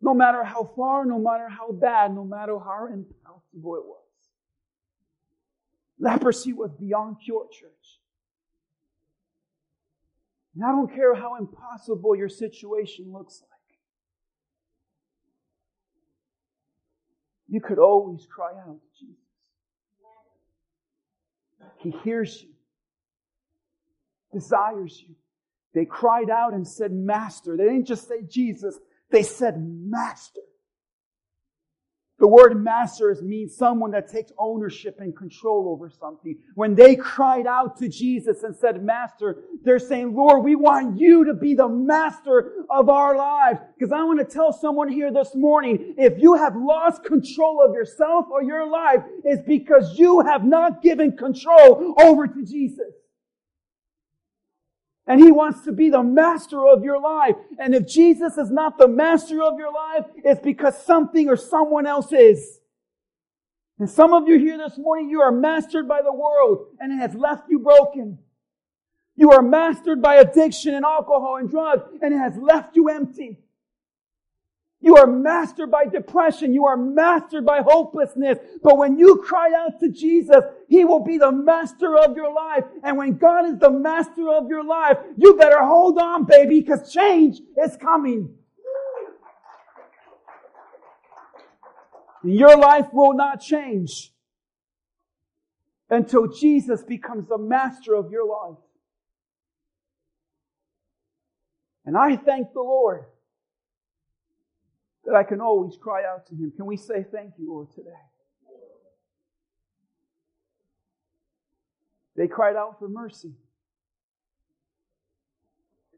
No 0.00 0.14
matter 0.14 0.44
how 0.44 0.64
far, 0.76 1.04
no 1.04 1.18
matter 1.18 1.48
how 1.48 1.72
bad, 1.72 2.14
no 2.14 2.24
matter 2.24 2.58
how 2.58 2.86
impossible 2.86 3.76
it 3.76 3.84
was. 3.84 4.04
Leprosy 5.98 6.52
was 6.52 6.70
beyond 6.72 7.16
cure, 7.24 7.46
church. 7.50 7.77
And 10.58 10.66
I 10.66 10.72
don't 10.72 10.92
care 10.92 11.14
how 11.14 11.36
impossible 11.36 12.16
your 12.16 12.28
situation 12.28 13.12
looks 13.12 13.42
like. 13.42 13.78
You 17.48 17.60
could 17.60 17.78
always 17.78 18.26
cry 18.28 18.50
out 18.50 18.80
to 18.80 18.98
Jesus. 18.98 19.14
He 21.76 21.92
hears 22.02 22.42
you, 22.42 22.48
desires 24.32 25.00
you. 25.00 25.14
They 25.74 25.84
cried 25.84 26.28
out 26.28 26.54
and 26.54 26.66
said, 26.66 26.90
Master. 26.90 27.56
They 27.56 27.66
didn't 27.66 27.86
just 27.86 28.08
say 28.08 28.22
Jesus, 28.28 28.80
they 29.12 29.22
said, 29.22 29.64
Master. 29.64 30.40
The 32.18 32.26
word 32.26 32.60
master 32.60 33.16
means 33.22 33.54
someone 33.54 33.92
that 33.92 34.10
takes 34.10 34.32
ownership 34.38 34.98
and 34.98 35.16
control 35.16 35.68
over 35.68 35.88
something. 35.88 36.36
When 36.56 36.74
they 36.74 36.96
cried 36.96 37.46
out 37.46 37.76
to 37.78 37.88
Jesus 37.88 38.42
and 38.42 38.56
said, 38.56 38.82
Master, 38.82 39.44
they're 39.62 39.78
saying, 39.78 40.16
Lord, 40.16 40.42
we 40.42 40.56
want 40.56 40.98
you 40.98 41.24
to 41.26 41.34
be 41.34 41.54
the 41.54 41.68
master 41.68 42.64
of 42.70 42.88
our 42.88 43.16
lives. 43.16 43.60
Because 43.78 43.92
I 43.92 44.02
want 44.02 44.18
to 44.18 44.24
tell 44.24 44.52
someone 44.52 44.88
here 44.88 45.12
this 45.12 45.36
morning, 45.36 45.94
if 45.96 46.20
you 46.20 46.34
have 46.34 46.56
lost 46.56 47.04
control 47.04 47.64
of 47.64 47.72
yourself 47.72 48.26
or 48.32 48.42
your 48.42 48.68
life, 48.68 49.04
it's 49.22 49.46
because 49.46 49.96
you 49.96 50.20
have 50.20 50.44
not 50.44 50.82
given 50.82 51.16
control 51.16 51.94
over 52.00 52.26
to 52.26 52.44
Jesus. 52.44 52.94
And 55.08 55.20
He 55.20 55.32
wants 55.32 55.62
to 55.64 55.72
be 55.72 55.88
the 55.88 56.02
master 56.02 56.68
of 56.68 56.84
your 56.84 57.00
life. 57.00 57.34
And 57.58 57.74
if 57.74 57.88
Jesus 57.88 58.36
is 58.36 58.50
not 58.50 58.76
the 58.76 58.86
master 58.86 59.42
of 59.42 59.58
your 59.58 59.72
life, 59.72 60.04
it's 60.16 60.40
because 60.40 60.80
something 60.84 61.28
or 61.28 61.36
someone 61.36 61.86
else 61.86 62.12
is. 62.12 62.60
And 63.78 63.88
some 63.88 64.12
of 64.12 64.28
you 64.28 64.38
here 64.38 64.58
this 64.58 64.76
morning, 64.76 65.08
you 65.08 65.22
are 65.22 65.32
mastered 65.32 65.88
by 65.88 66.02
the 66.02 66.12
world 66.12 66.66
and 66.78 66.92
it 66.92 66.96
has 66.96 67.14
left 67.14 67.48
you 67.48 67.60
broken. 67.60 68.18
You 69.16 69.32
are 69.32 69.42
mastered 69.42 70.02
by 70.02 70.16
addiction 70.16 70.74
and 70.74 70.84
alcohol 70.84 71.36
and 71.36 71.50
drugs 71.50 71.84
and 72.02 72.12
it 72.12 72.18
has 72.18 72.36
left 72.36 72.76
you 72.76 72.88
empty. 72.88 73.38
You 74.80 74.96
are 74.96 75.06
mastered 75.06 75.70
by 75.70 75.86
depression. 75.86 76.54
You 76.54 76.66
are 76.66 76.76
mastered 76.76 77.44
by 77.44 77.62
hopelessness. 77.62 78.38
But 78.62 78.78
when 78.78 78.96
you 78.96 79.16
cry 79.16 79.52
out 79.56 79.80
to 79.80 79.88
Jesus, 79.88 80.44
He 80.68 80.84
will 80.84 81.02
be 81.02 81.18
the 81.18 81.32
master 81.32 81.96
of 81.96 82.16
your 82.16 82.32
life. 82.32 82.64
And 82.84 82.96
when 82.96 83.18
God 83.18 83.46
is 83.46 83.58
the 83.58 83.70
master 83.70 84.28
of 84.28 84.48
your 84.48 84.64
life, 84.64 84.98
you 85.16 85.36
better 85.36 85.64
hold 85.64 85.98
on, 85.98 86.24
baby, 86.24 86.60
because 86.60 86.92
change 86.92 87.40
is 87.62 87.76
coming. 87.76 88.34
Your 92.22 92.56
life 92.56 92.86
will 92.92 93.14
not 93.14 93.40
change 93.40 94.12
until 95.90 96.28
Jesus 96.28 96.82
becomes 96.82 97.28
the 97.28 97.38
master 97.38 97.94
of 97.94 98.12
your 98.12 98.26
life. 98.26 98.58
And 101.84 101.96
I 101.96 102.16
thank 102.16 102.52
the 102.52 102.60
Lord 102.60 103.06
that 105.08 105.16
I 105.16 105.22
can 105.22 105.40
always 105.40 105.74
cry 105.80 106.02
out 106.04 106.26
to 106.26 106.34
Him. 106.34 106.52
Can 106.54 106.66
we 106.66 106.76
say 106.76 107.02
thank 107.10 107.32
you, 107.38 107.50
Lord, 107.50 107.70
today? 107.70 107.90
They 112.14 112.26
cried 112.26 112.56
out 112.56 112.78
for 112.78 112.90
mercy. 112.90 113.32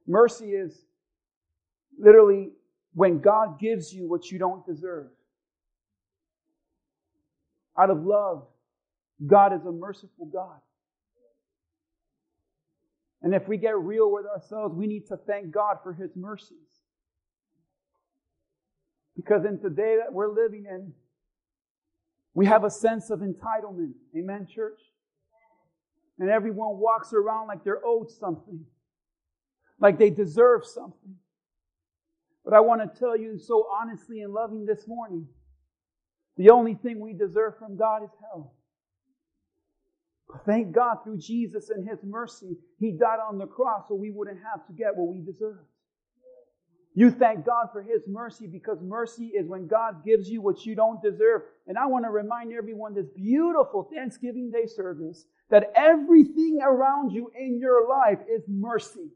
Mercy 0.06 0.52
is 0.52 0.84
literally 1.98 2.50
when 2.94 3.18
God 3.18 3.58
gives 3.58 3.92
you 3.92 4.08
what 4.08 4.30
you 4.30 4.38
don't 4.38 4.64
deserve. 4.64 5.08
Out 7.76 7.90
of 7.90 8.04
love, 8.04 8.46
God 9.26 9.52
is 9.52 9.64
a 9.66 9.72
merciful 9.72 10.26
God. 10.26 10.60
And 13.22 13.34
if 13.34 13.48
we 13.48 13.56
get 13.56 13.76
real 13.76 14.12
with 14.12 14.26
ourselves, 14.26 14.74
we 14.76 14.86
need 14.86 15.08
to 15.08 15.16
thank 15.16 15.50
God 15.50 15.78
for 15.82 15.92
His 15.92 16.14
mercies. 16.14 16.69
Because 19.20 19.44
in 19.44 19.58
today 19.58 19.98
that 20.02 20.14
we're 20.14 20.32
living 20.32 20.64
in, 20.66 20.94
we 22.32 22.46
have 22.46 22.64
a 22.64 22.70
sense 22.70 23.10
of 23.10 23.20
entitlement. 23.20 23.92
Amen, 24.16 24.46
church? 24.46 24.80
And 26.18 26.30
everyone 26.30 26.78
walks 26.78 27.12
around 27.12 27.48
like 27.48 27.62
they're 27.62 27.84
owed 27.84 28.10
something, 28.10 28.64
like 29.78 29.98
they 29.98 30.08
deserve 30.08 30.64
something. 30.64 31.16
But 32.44 32.54
I 32.54 32.60
want 32.60 32.80
to 32.80 32.98
tell 32.98 33.14
you 33.14 33.38
so 33.38 33.66
honestly 33.70 34.22
and 34.22 34.32
loving 34.32 34.64
this 34.64 34.88
morning 34.88 35.26
the 36.38 36.48
only 36.48 36.74
thing 36.74 36.98
we 36.98 37.12
deserve 37.12 37.58
from 37.58 37.76
God 37.76 38.02
is 38.02 38.10
hell. 38.20 38.54
Thank 40.46 40.72
God 40.72 40.98
through 41.04 41.18
Jesus 41.18 41.68
and 41.68 41.86
His 41.86 41.98
mercy, 42.02 42.56
He 42.78 42.92
died 42.92 43.18
on 43.28 43.36
the 43.36 43.46
cross 43.46 43.84
so 43.88 43.94
we 43.94 44.10
wouldn't 44.10 44.38
have 44.50 44.66
to 44.66 44.72
get 44.72 44.96
what 44.96 45.12
we 45.12 45.20
deserve. 45.20 45.58
You 46.94 47.10
thank 47.10 47.46
God 47.46 47.68
for 47.72 47.82
His 47.82 48.02
mercy 48.08 48.46
because 48.46 48.78
mercy 48.82 49.26
is 49.26 49.46
when 49.46 49.68
God 49.68 50.04
gives 50.04 50.28
you 50.28 50.40
what 50.42 50.66
you 50.66 50.74
don't 50.74 51.00
deserve. 51.00 51.42
And 51.68 51.78
I 51.78 51.86
want 51.86 52.04
to 52.04 52.10
remind 52.10 52.52
everyone 52.52 52.94
this 52.94 53.06
beautiful 53.14 53.88
Thanksgiving 53.94 54.50
Day 54.50 54.66
service 54.66 55.24
that 55.50 55.72
everything 55.76 56.58
around 56.62 57.12
you 57.12 57.30
in 57.38 57.58
your 57.60 57.88
life 57.88 58.18
is 58.28 58.42
mercy. 58.48 59.10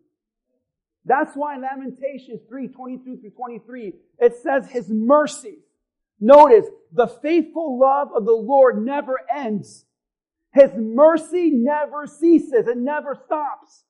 That's 1.04 1.34
why 1.34 1.56
Lamentations 1.56 2.40
3 2.48 2.68
22 2.68 3.18
through 3.18 3.30
23, 3.30 3.92
it 4.20 4.36
says 4.42 4.68
His 4.70 4.88
mercy. 4.88 5.58
Notice, 6.20 6.66
the 6.92 7.08
faithful 7.08 7.78
love 7.78 8.08
of 8.14 8.24
the 8.24 8.32
Lord 8.32 8.84
never 8.84 9.18
ends. 9.34 9.84
His 10.52 10.70
mercy 10.76 11.50
never 11.50 12.06
ceases, 12.06 12.68
it 12.68 12.78
never 12.78 13.18
stops. 13.26 13.84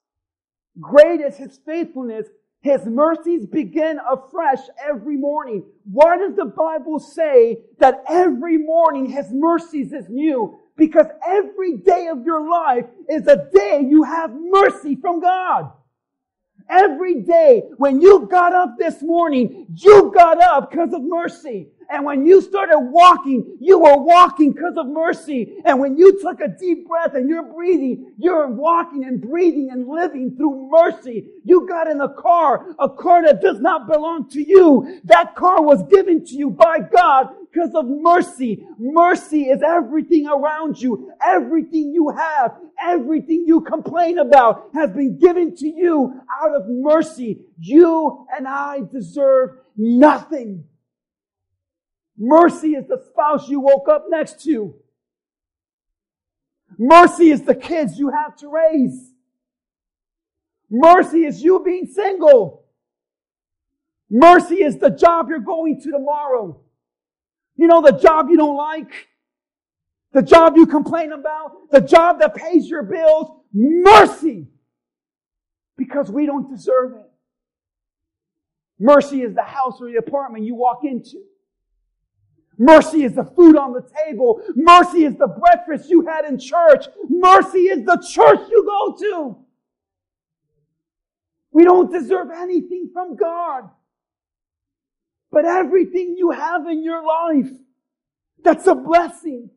Great 0.80 1.20
is 1.20 1.36
His 1.36 1.60
faithfulness 1.66 2.26
his 2.64 2.86
mercies 2.86 3.44
begin 3.44 4.00
afresh 4.10 4.60
every 4.82 5.18
morning. 5.18 5.64
Why 5.84 6.16
does 6.16 6.34
the 6.34 6.46
Bible 6.46 6.98
say 6.98 7.58
that 7.78 8.02
every 8.08 8.56
morning 8.56 9.04
His 9.04 9.26
mercies 9.30 9.92
is 9.92 10.08
new? 10.08 10.58
Because 10.74 11.04
every 11.28 11.76
day 11.76 12.06
of 12.06 12.24
your 12.24 12.48
life 12.48 12.86
is 13.06 13.26
a 13.26 13.50
day 13.52 13.86
you 13.86 14.02
have 14.04 14.30
mercy 14.34 14.96
from 14.96 15.20
God. 15.20 15.72
Every 16.68 17.22
day 17.22 17.64
when 17.76 18.00
you 18.00 18.26
got 18.30 18.54
up 18.54 18.76
this 18.78 19.02
morning, 19.02 19.66
you 19.74 20.10
got 20.14 20.42
up 20.42 20.70
because 20.70 20.92
of 20.92 21.02
mercy. 21.02 21.68
And 21.90 22.04
when 22.04 22.26
you 22.26 22.40
started 22.40 22.78
walking, 22.78 23.58
you 23.60 23.78
were 23.78 23.98
walking 23.98 24.52
because 24.52 24.74
of 24.76 24.86
mercy. 24.86 25.56
And 25.64 25.78
when 25.78 25.96
you 25.96 26.20
took 26.20 26.40
a 26.40 26.48
deep 26.48 26.88
breath 26.88 27.14
and 27.14 27.28
you're 27.28 27.52
breathing, 27.52 28.12
you're 28.16 28.48
walking 28.48 29.04
and 29.04 29.20
breathing 29.20 29.68
and 29.70 29.86
living 29.86 30.34
through 30.36 30.70
mercy. 30.70 31.26
You 31.44 31.68
got 31.68 31.88
in 31.88 32.00
a 32.00 32.08
car, 32.08 32.74
a 32.78 32.88
car 32.88 33.22
that 33.24 33.42
does 33.42 33.60
not 33.60 33.86
belong 33.86 34.30
to 34.30 34.42
you. 34.42 35.00
That 35.04 35.34
car 35.34 35.62
was 35.62 35.82
given 35.90 36.24
to 36.24 36.34
you 36.34 36.50
by 36.50 36.78
God 36.80 37.28
because 37.54 37.74
of 37.74 37.86
mercy. 37.86 38.66
Mercy 38.78 39.44
is 39.44 39.62
everything 39.62 40.26
around 40.26 40.80
you, 40.80 41.12
everything 41.24 41.92
you 41.94 42.08
have, 42.10 42.56
everything 42.80 43.44
you 43.46 43.60
complain 43.60 44.18
about 44.18 44.70
has 44.74 44.90
been 44.90 45.18
given 45.18 45.54
to 45.56 45.68
you 45.68 46.20
out 46.42 46.54
of 46.54 46.64
mercy. 46.68 47.40
You 47.58 48.26
and 48.34 48.48
I 48.48 48.80
deserve 48.92 49.58
nothing. 49.76 50.64
Mercy 52.18 52.74
is 52.74 52.86
the 52.88 53.02
spouse 53.10 53.48
you 53.48 53.60
woke 53.60 53.88
up 53.88 54.06
next 54.08 54.42
to. 54.44 54.74
Mercy 56.76 57.30
is 57.30 57.42
the 57.42 57.54
kids 57.54 57.98
you 57.98 58.10
have 58.10 58.36
to 58.36 58.48
raise. 58.48 59.12
Mercy 60.70 61.24
is 61.24 61.42
you 61.42 61.62
being 61.64 61.86
single. 61.86 62.64
Mercy 64.10 64.56
is 64.56 64.78
the 64.78 64.90
job 64.90 65.28
you're 65.28 65.38
going 65.38 65.80
to 65.80 65.92
tomorrow. 65.92 66.63
You 67.56 67.66
know, 67.66 67.82
the 67.82 67.92
job 67.92 68.28
you 68.28 68.36
don't 68.36 68.56
like, 68.56 69.08
the 70.12 70.22
job 70.22 70.56
you 70.56 70.66
complain 70.66 71.12
about, 71.12 71.70
the 71.70 71.80
job 71.80 72.20
that 72.20 72.34
pays 72.34 72.68
your 72.68 72.82
bills. 72.82 73.30
Mercy. 73.52 74.48
Because 75.76 76.10
we 76.10 76.26
don't 76.26 76.50
deserve 76.50 76.92
it. 76.94 77.10
Mercy 78.78 79.22
is 79.22 79.34
the 79.34 79.42
house 79.42 79.80
or 79.80 79.90
the 79.90 79.96
apartment 79.96 80.44
you 80.44 80.54
walk 80.54 80.80
into. 80.84 81.22
Mercy 82.58 83.02
is 83.02 83.14
the 83.14 83.24
food 83.24 83.56
on 83.56 83.72
the 83.72 83.84
table. 84.04 84.40
Mercy 84.54 85.04
is 85.04 85.16
the 85.16 85.26
breakfast 85.26 85.90
you 85.90 86.06
had 86.06 86.24
in 86.24 86.38
church. 86.38 86.86
Mercy 87.08 87.60
is 87.60 87.84
the 87.84 87.96
church 87.96 88.40
you 88.50 88.64
go 88.64 88.96
to. 88.96 89.36
We 91.50 91.64
don't 91.64 91.90
deserve 91.92 92.28
anything 92.34 92.90
from 92.92 93.16
God. 93.16 93.70
But 95.34 95.46
everything 95.46 96.14
you 96.16 96.30
have 96.30 96.68
in 96.68 96.84
your 96.84 97.04
life, 97.04 97.50
that's 98.44 98.68
a 98.68 98.74
blessing. 98.76 99.50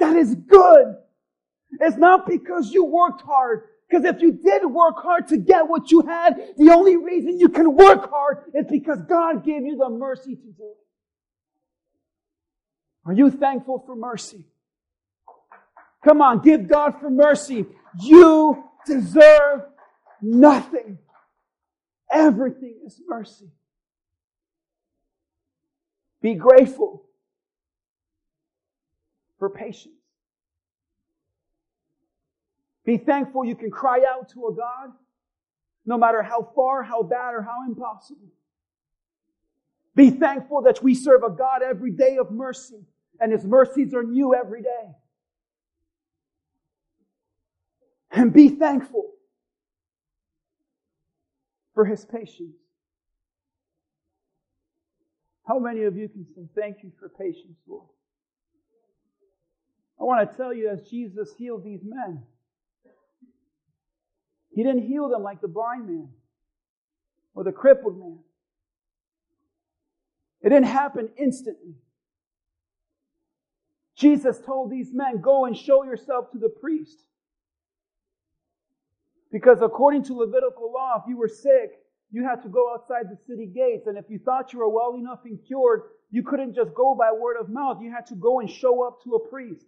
That 0.00 0.16
is 0.16 0.34
good. 0.34 0.96
It's 1.80 1.96
not 1.96 2.26
because 2.26 2.72
you 2.72 2.84
worked 2.84 3.22
hard. 3.22 3.68
Because 3.88 4.04
if 4.04 4.20
you 4.20 4.32
did 4.32 4.66
work 4.66 4.96
hard 5.00 5.28
to 5.28 5.36
get 5.36 5.68
what 5.68 5.92
you 5.92 6.00
had, 6.00 6.34
the 6.56 6.72
only 6.72 6.96
reason 6.96 7.38
you 7.38 7.48
can 7.48 7.76
work 7.76 8.10
hard 8.10 8.50
is 8.52 8.66
because 8.68 9.00
God 9.02 9.44
gave 9.44 9.64
you 9.64 9.76
the 9.76 9.88
mercy 9.88 10.34
to 10.34 10.42
do 10.42 10.64
it. 10.64 10.76
Are 13.04 13.12
you 13.12 13.30
thankful 13.30 13.84
for 13.86 13.94
mercy? 13.94 14.44
Come 16.04 16.20
on, 16.20 16.40
give 16.40 16.66
God 16.66 16.98
for 17.00 17.10
mercy. 17.10 17.64
You 18.02 18.64
deserve 18.84 19.62
nothing. 20.20 20.98
Everything 22.10 22.80
is 22.84 23.00
mercy. 23.06 23.52
Be 26.26 26.34
grateful 26.34 27.04
for 29.38 29.48
patience. 29.48 29.94
Be 32.84 32.96
thankful 32.96 33.44
you 33.44 33.54
can 33.54 33.70
cry 33.70 34.04
out 34.10 34.30
to 34.30 34.48
a 34.48 34.52
God, 34.52 34.90
no 35.84 35.96
matter 35.96 36.24
how 36.24 36.50
far, 36.56 36.82
how 36.82 37.04
bad, 37.04 37.32
or 37.32 37.42
how 37.42 37.64
impossible. 37.64 38.26
Be 39.94 40.10
thankful 40.10 40.62
that 40.62 40.82
we 40.82 40.96
serve 40.96 41.22
a 41.22 41.30
God 41.30 41.62
every 41.62 41.92
day 41.92 42.16
of 42.16 42.32
mercy, 42.32 42.84
and 43.20 43.30
His 43.30 43.44
mercies 43.44 43.94
are 43.94 44.02
new 44.02 44.34
every 44.34 44.62
day. 44.62 44.88
And 48.10 48.32
be 48.32 48.48
thankful 48.48 49.12
for 51.72 51.84
His 51.84 52.04
patience. 52.04 52.65
How 55.46 55.58
many 55.58 55.82
of 55.84 55.96
you 55.96 56.08
can 56.08 56.26
say, 56.34 56.48
Thank 56.54 56.78
you 56.82 56.92
for 56.98 57.08
patience, 57.08 57.58
Lord? 57.68 57.88
I 60.00 60.04
want 60.04 60.30
to 60.30 60.36
tell 60.36 60.52
you, 60.52 60.68
as 60.68 60.82
Jesus 60.88 61.32
healed 61.38 61.64
these 61.64 61.82
men, 61.84 62.22
He 64.54 64.62
didn't 64.62 64.86
heal 64.86 65.08
them 65.08 65.22
like 65.22 65.40
the 65.40 65.48
blind 65.48 65.86
man 65.86 66.08
or 67.34 67.44
the 67.44 67.52
crippled 67.52 67.98
man. 67.98 68.18
It 70.42 70.48
didn't 70.48 70.66
happen 70.66 71.10
instantly. 71.16 71.74
Jesus 73.96 74.38
told 74.44 74.70
these 74.70 74.92
men, 74.92 75.20
Go 75.20 75.44
and 75.44 75.56
show 75.56 75.84
yourself 75.84 76.30
to 76.32 76.38
the 76.38 76.48
priest. 76.48 76.98
Because 79.32 79.60
according 79.60 80.04
to 80.04 80.14
Levitical 80.14 80.72
law, 80.72 81.00
if 81.02 81.08
you 81.08 81.16
were 81.16 81.28
sick, 81.28 81.80
you 82.16 82.24
had 82.24 82.42
to 82.42 82.48
go 82.48 82.72
outside 82.72 83.10
the 83.10 83.18
city 83.28 83.44
gates. 83.44 83.86
And 83.86 83.98
if 83.98 84.06
you 84.08 84.18
thought 84.18 84.54
you 84.54 84.60
were 84.60 84.70
well 84.70 84.94
enough 84.94 85.18
and 85.26 85.38
cured, 85.46 85.82
you 86.10 86.22
couldn't 86.22 86.54
just 86.54 86.72
go 86.72 86.94
by 86.94 87.12
word 87.12 87.36
of 87.38 87.50
mouth. 87.50 87.76
You 87.82 87.92
had 87.92 88.06
to 88.06 88.14
go 88.14 88.40
and 88.40 88.48
show 88.48 88.86
up 88.86 89.04
to 89.04 89.16
a 89.16 89.28
priest. 89.28 89.66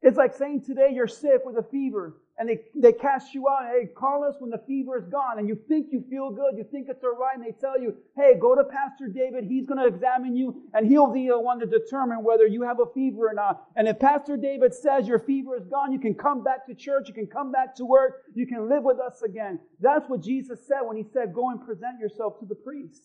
It's 0.00 0.16
like 0.16 0.34
saying 0.34 0.62
today 0.62 0.88
you're 0.94 1.06
sick 1.06 1.42
with 1.44 1.58
a 1.58 1.62
fever 1.62 2.16
and 2.36 2.48
they, 2.48 2.58
they 2.74 2.92
cast 2.92 3.32
you 3.32 3.48
out. 3.48 3.66
Hey, 3.70 3.86
call 3.96 4.24
us 4.24 4.34
when 4.40 4.50
the 4.50 4.62
fever 4.66 4.98
is 4.98 5.06
gone 5.06 5.38
and 5.38 5.48
you 5.48 5.56
think 5.68 5.88
you 5.92 6.04
feel 6.10 6.30
good, 6.30 6.56
you 6.56 6.64
think 6.70 6.88
it's 6.88 7.04
all 7.04 7.16
right, 7.16 7.36
and 7.36 7.44
they 7.44 7.52
tell 7.52 7.80
you, 7.80 7.96
hey, 8.16 8.34
go 8.40 8.56
to 8.56 8.64
Pastor 8.64 9.06
David. 9.06 9.44
He's 9.44 9.66
going 9.66 9.78
to 9.78 9.86
examine 9.86 10.36
you 10.36 10.62
and 10.74 10.86
he'll 10.86 11.12
be 11.12 11.28
the 11.28 11.38
one 11.38 11.60
to 11.60 11.66
determine 11.66 12.24
whether 12.24 12.46
you 12.46 12.62
have 12.62 12.80
a 12.80 12.92
fever 12.92 13.28
or 13.28 13.34
not. 13.34 13.64
And 13.76 13.86
if 13.86 14.00
Pastor 14.00 14.36
David 14.36 14.74
says 14.74 15.06
your 15.06 15.20
fever 15.20 15.56
is 15.56 15.66
gone, 15.66 15.92
you 15.92 16.00
can 16.00 16.14
come 16.14 16.42
back 16.42 16.66
to 16.66 16.74
church. 16.74 17.08
You 17.08 17.14
can 17.14 17.28
come 17.28 17.52
back 17.52 17.76
to 17.76 17.84
work. 17.84 18.22
You 18.34 18.46
can 18.46 18.68
live 18.68 18.82
with 18.82 18.98
us 18.98 19.22
again. 19.22 19.60
That's 19.80 20.08
what 20.08 20.22
Jesus 20.22 20.66
said 20.66 20.80
when 20.82 20.96
he 20.96 21.04
said, 21.12 21.32
go 21.32 21.50
and 21.50 21.64
present 21.64 22.00
yourself 22.00 22.40
to 22.40 22.46
the 22.46 22.56
priest. 22.56 23.02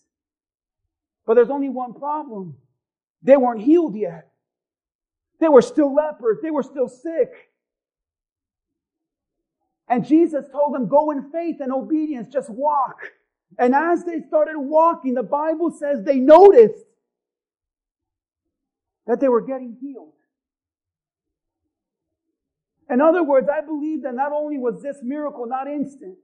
But 1.27 1.35
there's 1.35 1.51
only 1.51 1.69
one 1.69 1.93
problem. 1.93 2.55
They 3.21 3.37
weren't 3.37 3.61
healed 3.61 3.95
yet. 3.95 4.31
They 5.39 5.49
were 5.49 5.61
still 5.61 5.93
lepers. 5.93 6.39
They 6.41 6.51
were 6.51 6.63
still 6.63 6.87
sick. 6.87 7.48
And 9.89 10.05
Jesus 10.05 10.45
told 10.51 10.75
them, 10.75 10.87
go 10.87 11.09
in 11.11 11.31
faith 11.31 11.57
and 11.59 11.73
obedience, 11.73 12.31
just 12.31 12.49
walk. 12.49 12.97
And 13.57 13.73
as 13.73 14.05
they 14.05 14.21
started 14.21 14.57
walking, 14.57 15.15
the 15.15 15.23
Bible 15.23 15.71
says 15.71 16.03
they 16.03 16.19
noticed 16.19 16.85
that 19.07 19.19
they 19.19 19.27
were 19.27 19.41
getting 19.41 19.75
healed. 19.81 20.13
In 22.89 23.01
other 23.01 23.23
words, 23.23 23.49
I 23.51 23.61
believe 23.61 24.03
that 24.03 24.13
not 24.13 24.31
only 24.31 24.57
was 24.57 24.81
this 24.81 24.97
miracle 25.01 25.47
not 25.47 25.67
instant, 25.67 26.17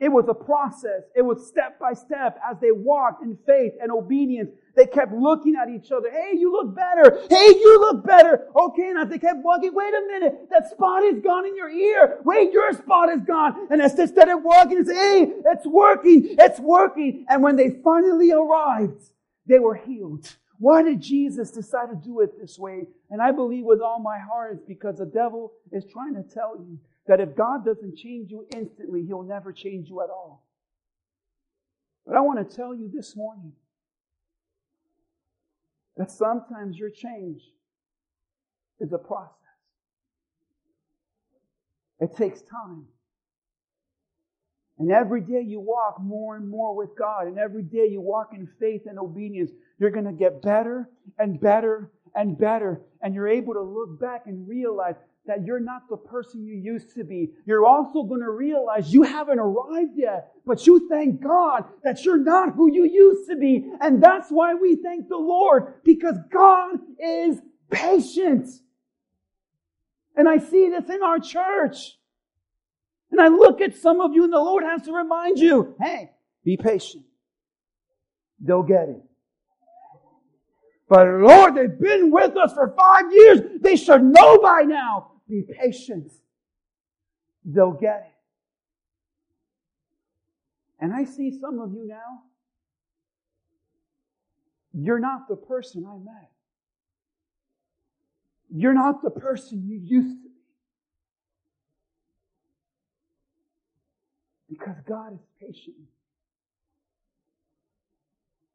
it 0.00 0.08
was 0.08 0.26
a 0.28 0.34
process. 0.34 1.02
It 1.14 1.22
was 1.22 1.46
step 1.46 1.78
by 1.78 1.92
step 1.92 2.38
as 2.48 2.56
they 2.60 2.72
walked 2.72 3.22
in 3.22 3.38
faith 3.46 3.74
and 3.80 3.92
obedience. 3.92 4.50
They 4.74 4.86
kept 4.86 5.12
looking 5.12 5.54
at 5.54 5.68
each 5.68 5.92
other. 5.92 6.10
Hey, 6.10 6.36
you 6.36 6.50
look 6.50 6.74
better. 6.74 7.22
Hey, 7.30 7.48
you 7.50 7.80
look 7.80 8.04
better. 8.04 8.48
Okay, 8.56 8.88
and 8.90 8.98
as 8.98 9.08
they 9.08 9.18
kept 9.18 9.38
walking, 9.44 9.72
wait 9.72 9.94
a 9.94 10.02
minute, 10.08 10.48
that 10.50 10.68
spot 10.68 11.04
is 11.04 11.20
gone 11.20 11.46
in 11.46 11.56
your 11.56 11.70
ear. 11.70 12.18
Wait, 12.24 12.52
your 12.52 12.72
spot 12.72 13.08
is 13.10 13.22
gone. 13.22 13.68
And 13.70 13.80
as 13.80 13.94
they 13.94 14.06
started 14.06 14.38
walking, 14.38 14.82
they 14.82 14.92
say, 14.92 14.96
hey, 14.96 15.32
it's 15.46 15.66
working. 15.66 16.34
It's 16.38 16.58
working. 16.58 17.24
And 17.28 17.42
when 17.42 17.54
they 17.54 17.70
finally 17.84 18.32
arrived, 18.32 19.10
they 19.46 19.60
were 19.60 19.76
healed. 19.76 20.36
Why 20.58 20.82
did 20.82 21.00
Jesus 21.00 21.50
decide 21.50 21.90
to 21.90 21.96
do 21.96 22.20
it 22.20 22.40
this 22.40 22.58
way? 22.58 22.86
And 23.10 23.22
I 23.22 23.32
believe 23.32 23.64
with 23.64 23.80
all 23.80 24.00
my 24.00 24.18
heart 24.18 24.54
it's 24.54 24.64
because 24.66 24.98
the 24.98 25.06
devil 25.06 25.52
is 25.72 25.84
trying 25.92 26.14
to 26.14 26.22
tell 26.22 26.56
you 26.56 26.78
that 27.06 27.20
if 27.20 27.36
God 27.36 27.64
doesn't 27.64 27.96
change 27.96 28.30
you 28.30 28.46
instantly, 28.54 29.04
He'll 29.06 29.22
never 29.22 29.52
change 29.52 29.88
you 29.88 30.02
at 30.02 30.10
all. 30.10 30.46
But 32.06 32.16
I 32.16 32.20
want 32.20 32.48
to 32.48 32.56
tell 32.56 32.74
you 32.74 32.90
this 32.92 33.16
morning 33.16 33.52
that 35.96 36.10
sometimes 36.10 36.76
your 36.76 36.90
change 36.90 37.42
is 38.80 38.92
a 38.92 38.98
process. 38.98 39.30
It 42.00 42.16
takes 42.16 42.42
time. 42.42 42.84
And 44.78 44.90
every 44.90 45.20
day 45.20 45.40
you 45.46 45.60
walk 45.60 46.00
more 46.00 46.36
and 46.36 46.48
more 46.48 46.74
with 46.74 46.90
God, 46.98 47.28
and 47.28 47.38
every 47.38 47.62
day 47.62 47.86
you 47.86 48.00
walk 48.00 48.30
in 48.34 48.48
faith 48.58 48.82
and 48.86 48.98
obedience, 48.98 49.52
you're 49.78 49.90
going 49.90 50.04
to 50.04 50.12
get 50.12 50.42
better 50.42 50.90
and 51.18 51.40
better 51.40 51.92
and 52.14 52.36
better. 52.36 52.82
And 53.00 53.14
you're 53.14 53.28
able 53.28 53.54
to 53.54 53.62
look 53.62 54.00
back 54.00 54.22
and 54.26 54.48
realize 54.48 54.96
that 55.26 55.44
you're 55.44 55.60
not 55.60 55.88
the 55.88 55.96
person 55.96 56.44
you 56.44 56.54
used 56.54 56.94
to 56.94 57.04
be. 57.04 57.30
You're 57.46 57.64
also 57.64 58.02
going 58.02 58.20
to 58.20 58.30
realize 58.30 58.92
you 58.92 59.02
haven't 59.02 59.38
arrived 59.38 59.92
yet, 59.96 60.32
but 60.44 60.66
you 60.66 60.86
thank 60.88 61.22
God 61.22 61.64
that 61.82 62.04
you're 62.04 62.22
not 62.22 62.54
who 62.54 62.70
you 62.70 62.84
used 62.84 63.30
to 63.30 63.36
be. 63.36 63.64
And 63.80 64.02
that's 64.02 64.30
why 64.30 64.54
we 64.54 64.76
thank 64.76 65.08
the 65.08 65.16
Lord, 65.16 65.82
because 65.82 66.16
God 66.30 66.76
is 66.98 67.40
patient. 67.70 68.48
And 70.14 70.28
I 70.28 70.38
see 70.38 70.68
this 70.68 70.90
in 70.90 71.02
our 71.02 71.18
church. 71.18 71.98
And 73.10 73.20
I 73.20 73.28
look 73.28 73.60
at 73.60 73.76
some 73.76 74.00
of 74.00 74.12
you 74.12 74.24
and 74.24 74.32
the 74.32 74.38
Lord 74.38 74.64
has 74.64 74.82
to 74.82 74.92
remind 74.92 75.38
you, 75.38 75.74
hey, 75.80 76.10
be 76.44 76.56
patient. 76.56 77.04
They'll 78.40 78.62
get 78.62 78.88
it. 78.90 79.02
But 80.88 81.06
Lord, 81.06 81.54
they've 81.54 81.80
been 81.80 82.10
with 82.10 82.36
us 82.36 82.52
for 82.52 82.74
five 82.76 83.10
years. 83.10 83.40
They 83.62 83.76
should 83.76 84.02
know 84.02 84.38
by 84.38 84.62
now. 84.62 85.12
Be 85.28 85.42
patient. 85.42 86.12
They'll 87.44 87.72
get 87.72 88.10
it. 88.10 88.14
And 90.80 90.92
I 90.92 91.04
see 91.04 91.38
some 91.40 91.60
of 91.60 91.72
you 91.72 91.86
now. 91.86 92.22
You're 94.72 94.98
not 94.98 95.28
the 95.28 95.36
person 95.36 95.86
I 95.86 95.96
met. 95.96 96.30
You're 98.50 98.74
not 98.74 99.02
the 99.02 99.10
person 99.10 99.66
you 99.66 99.78
used 99.78 100.22
to 100.22 100.28
be. 100.28 100.34
Because 104.50 104.76
God 104.86 105.14
is 105.14 105.20
patient. 105.40 105.76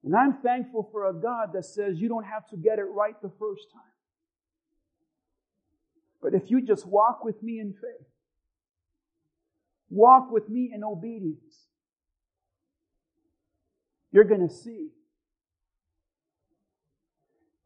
And 0.03 0.15
I'm 0.15 0.37
thankful 0.41 0.89
for 0.91 1.09
a 1.09 1.13
God 1.13 1.51
that 1.53 1.65
says 1.65 1.99
you 1.99 2.07
don't 2.07 2.23
have 2.23 2.47
to 2.49 2.57
get 2.57 2.79
it 2.79 2.83
right 2.83 3.19
the 3.21 3.31
first 3.39 3.71
time. 3.73 3.81
But 6.21 6.33
if 6.33 6.49
you 6.51 6.61
just 6.61 6.85
walk 6.85 7.23
with 7.23 7.41
me 7.41 7.59
in 7.59 7.73
faith, 7.73 8.07
walk 9.89 10.31
with 10.31 10.49
me 10.49 10.71
in 10.73 10.83
obedience, 10.83 11.67
you're 14.11 14.25
going 14.25 14.47
to 14.47 14.53
see 14.53 14.89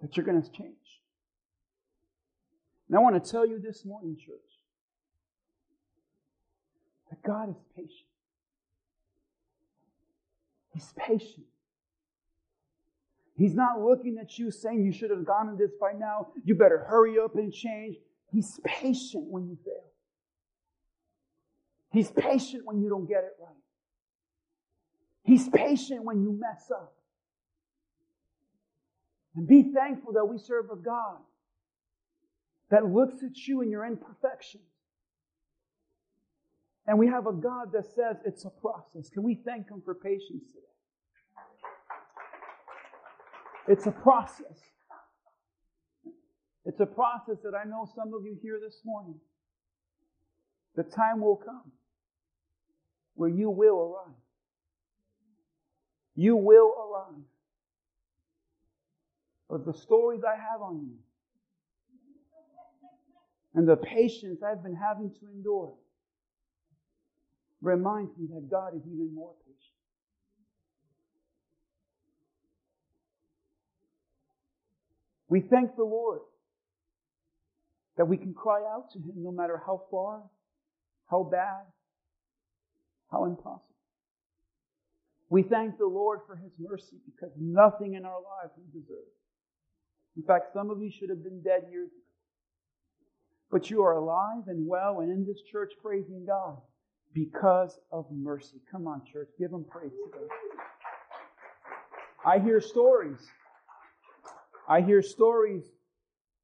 that 0.01 0.15
you're 0.15 0.25
going 0.25 0.41
to 0.41 0.51
change. 0.51 0.75
And 2.87 2.97
I 2.97 2.99
want 2.99 3.21
to 3.23 3.31
tell 3.31 3.45
you 3.45 3.59
this 3.59 3.85
morning, 3.85 4.17
church, 4.17 4.35
that 7.09 7.23
God 7.23 7.49
is 7.49 7.55
patient. 7.75 8.07
He's 10.73 10.93
patient. 10.97 11.45
He's 13.35 13.55
not 13.55 13.81
looking 13.81 14.17
at 14.19 14.37
you 14.37 14.51
saying 14.51 14.85
you 14.85 14.91
should 14.91 15.09
have 15.09 15.25
gone 15.25 15.49
in 15.49 15.57
this 15.57 15.71
by 15.79 15.93
now. 15.93 16.27
You 16.43 16.55
better 16.55 16.85
hurry 16.87 17.17
up 17.17 17.35
and 17.35 17.51
change. 17.51 17.95
He's 18.33 18.59
patient 18.65 19.25
when 19.29 19.47
you 19.47 19.57
fail. 19.63 19.91
He's 21.91 22.09
patient 22.09 22.63
when 22.65 22.81
you 22.81 22.89
don't 22.89 23.07
get 23.07 23.23
it 23.23 23.35
right. 23.39 23.55
He's 25.23 25.47
patient 25.47 26.03
when 26.03 26.21
you 26.21 26.31
mess 26.31 26.71
up. 26.71 26.95
And 29.35 29.47
be 29.47 29.71
thankful 29.73 30.13
that 30.13 30.25
we 30.25 30.39
serve 30.39 30.71
a 30.71 30.75
God 30.75 31.19
that 32.71 32.85
looks 32.85 33.23
at 33.23 33.37
you 33.47 33.61
in 33.61 33.69
your 33.69 33.85
imperfections. 33.85 34.63
And 36.87 36.97
we 36.97 37.07
have 37.07 37.27
a 37.27 37.33
God 37.33 37.71
that 37.73 37.85
says 37.85 38.17
it's 38.25 38.45
a 38.45 38.49
process. 38.49 39.09
Can 39.09 39.21
we 39.21 39.35
thank 39.35 39.69
Him 39.69 39.81
for 39.85 39.93
patience 39.93 40.43
today? 40.47 40.59
It's 43.67 43.85
a 43.85 43.91
process. 43.91 44.59
It's 46.65 46.79
a 46.79 46.85
process 46.85 47.37
that 47.43 47.53
I 47.53 47.67
know 47.67 47.89
some 47.95 48.13
of 48.13 48.23
you 48.25 48.37
here 48.41 48.59
this 48.63 48.79
morning. 48.85 49.15
The 50.75 50.83
time 50.83 51.19
will 51.21 51.35
come 51.35 51.71
where 53.15 53.29
you 53.29 53.49
will 53.49 53.79
arrive. 53.79 54.15
You 56.15 56.35
will 56.35 56.73
arrive. 56.77 57.21
But 59.49 59.65
the 59.65 59.73
stories 59.73 60.21
I 60.23 60.35
have 60.35 60.61
on 60.61 60.87
you 60.87 60.97
and 63.55 63.67
the 63.67 63.75
patience 63.75 64.41
I've 64.41 64.63
been 64.63 64.75
having 64.75 65.11
to 65.11 65.27
endure 65.35 65.73
reminds 67.61 68.17
me 68.17 68.27
that 68.33 68.49
God 68.49 68.75
is 68.75 68.81
even 68.87 69.13
more 69.13 69.33
patient. 69.45 69.59
We 75.27 75.41
thank 75.41 75.75
the 75.75 75.83
Lord 75.83 76.21
that 77.97 78.05
we 78.05 78.17
can 78.17 78.33
cry 78.33 78.61
out 78.61 78.91
to 78.93 78.99
Him 78.99 79.15
no 79.17 79.31
matter 79.31 79.61
how 79.65 79.83
far, 79.91 80.21
how 81.09 81.23
bad, 81.23 81.65
how 83.11 83.25
impossible. 83.25 83.61
We 85.29 85.43
thank 85.43 85.77
the 85.77 85.85
Lord 85.87 86.19
for 86.27 86.35
His 86.35 86.51
mercy 86.59 86.97
because 87.05 87.31
nothing 87.39 87.95
in 87.95 88.05
our 88.05 88.19
lives 88.21 88.53
we 88.57 88.79
deserve. 88.79 88.97
In 90.15 90.23
fact, 90.23 90.53
some 90.53 90.69
of 90.69 90.81
you 90.81 90.91
should 90.91 91.09
have 91.09 91.23
been 91.23 91.41
dead 91.41 91.63
years 91.71 91.87
ago. 91.87 91.97
But 93.51 93.69
you 93.69 93.83
are 93.83 93.93
alive 93.93 94.47
and 94.47 94.67
well 94.67 94.99
and 95.01 95.11
in 95.11 95.25
this 95.25 95.41
church 95.51 95.73
praising 95.81 96.25
God 96.25 96.57
because 97.13 97.79
of 97.91 98.05
mercy. 98.11 98.61
Come 98.71 98.87
on, 98.87 99.01
church, 99.11 99.29
give 99.39 99.51
Him 99.51 99.65
praise 99.69 99.91
today. 99.91 100.27
I 102.25 102.39
hear 102.39 102.61
stories 102.61 103.19
I 104.67 104.81
hear 104.81 105.01
stories 105.01 105.63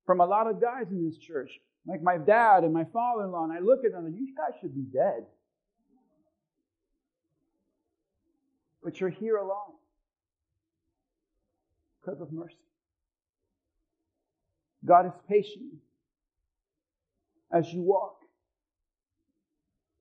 from 0.10 0.22
a 0.22 0.26
lot 0.26 0.48
of 0.48 0.60
guys 0.60 0.88
in 0.90 1.08
this 1.08 1.20
church, 1.20 1.52
like 1.86 2.02
my 2.02 2.18
dad 2.18 2.64
and 2.64 2.74
my 2.74 2.84
father 2.86 3.26
in 3.26 3.32
law, 3.32 3.44
and 3.44 3.54
I 3.54 3.60
look 3.60 3.86
at 3.86 3.92
them 3.92 4.08
and 4.08 4.16
you 4.18 4.34
guys 4.36 4.60
should 4.60 4.74
be 4.74 4.82
dead. 4.82 5.24
But 8.84 9.00
you're 9.00 9.12
here 9.12 9.38
alive 9.38 9.76
because 12.02 12.20
of 12.22 12.32
mercy. 12.32 12.56
God 14.84 15.06
is 15.06 15.12
patient 15.30 15.74
as 17.54 17.72
you 17.72 17.84
walk. 17.84 18.16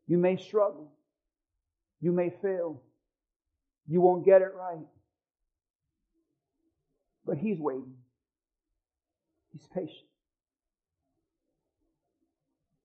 You 0.06 0.16
may 0.16 0.38
struggle. 0.38 0.90
You 2.00 2.12
may 2.12 2.32
fail. 2.40 2.80
You 3.86 4.00
won't 4.00 4.24
get 4.24 4.40
it 4.40 4.52
right. 4.56 4.86
But 7.26 7.36
He's 7.36 7.60
waiting. 7.60 7.92
He's 9.58 9.68
patient. 9.74 10.06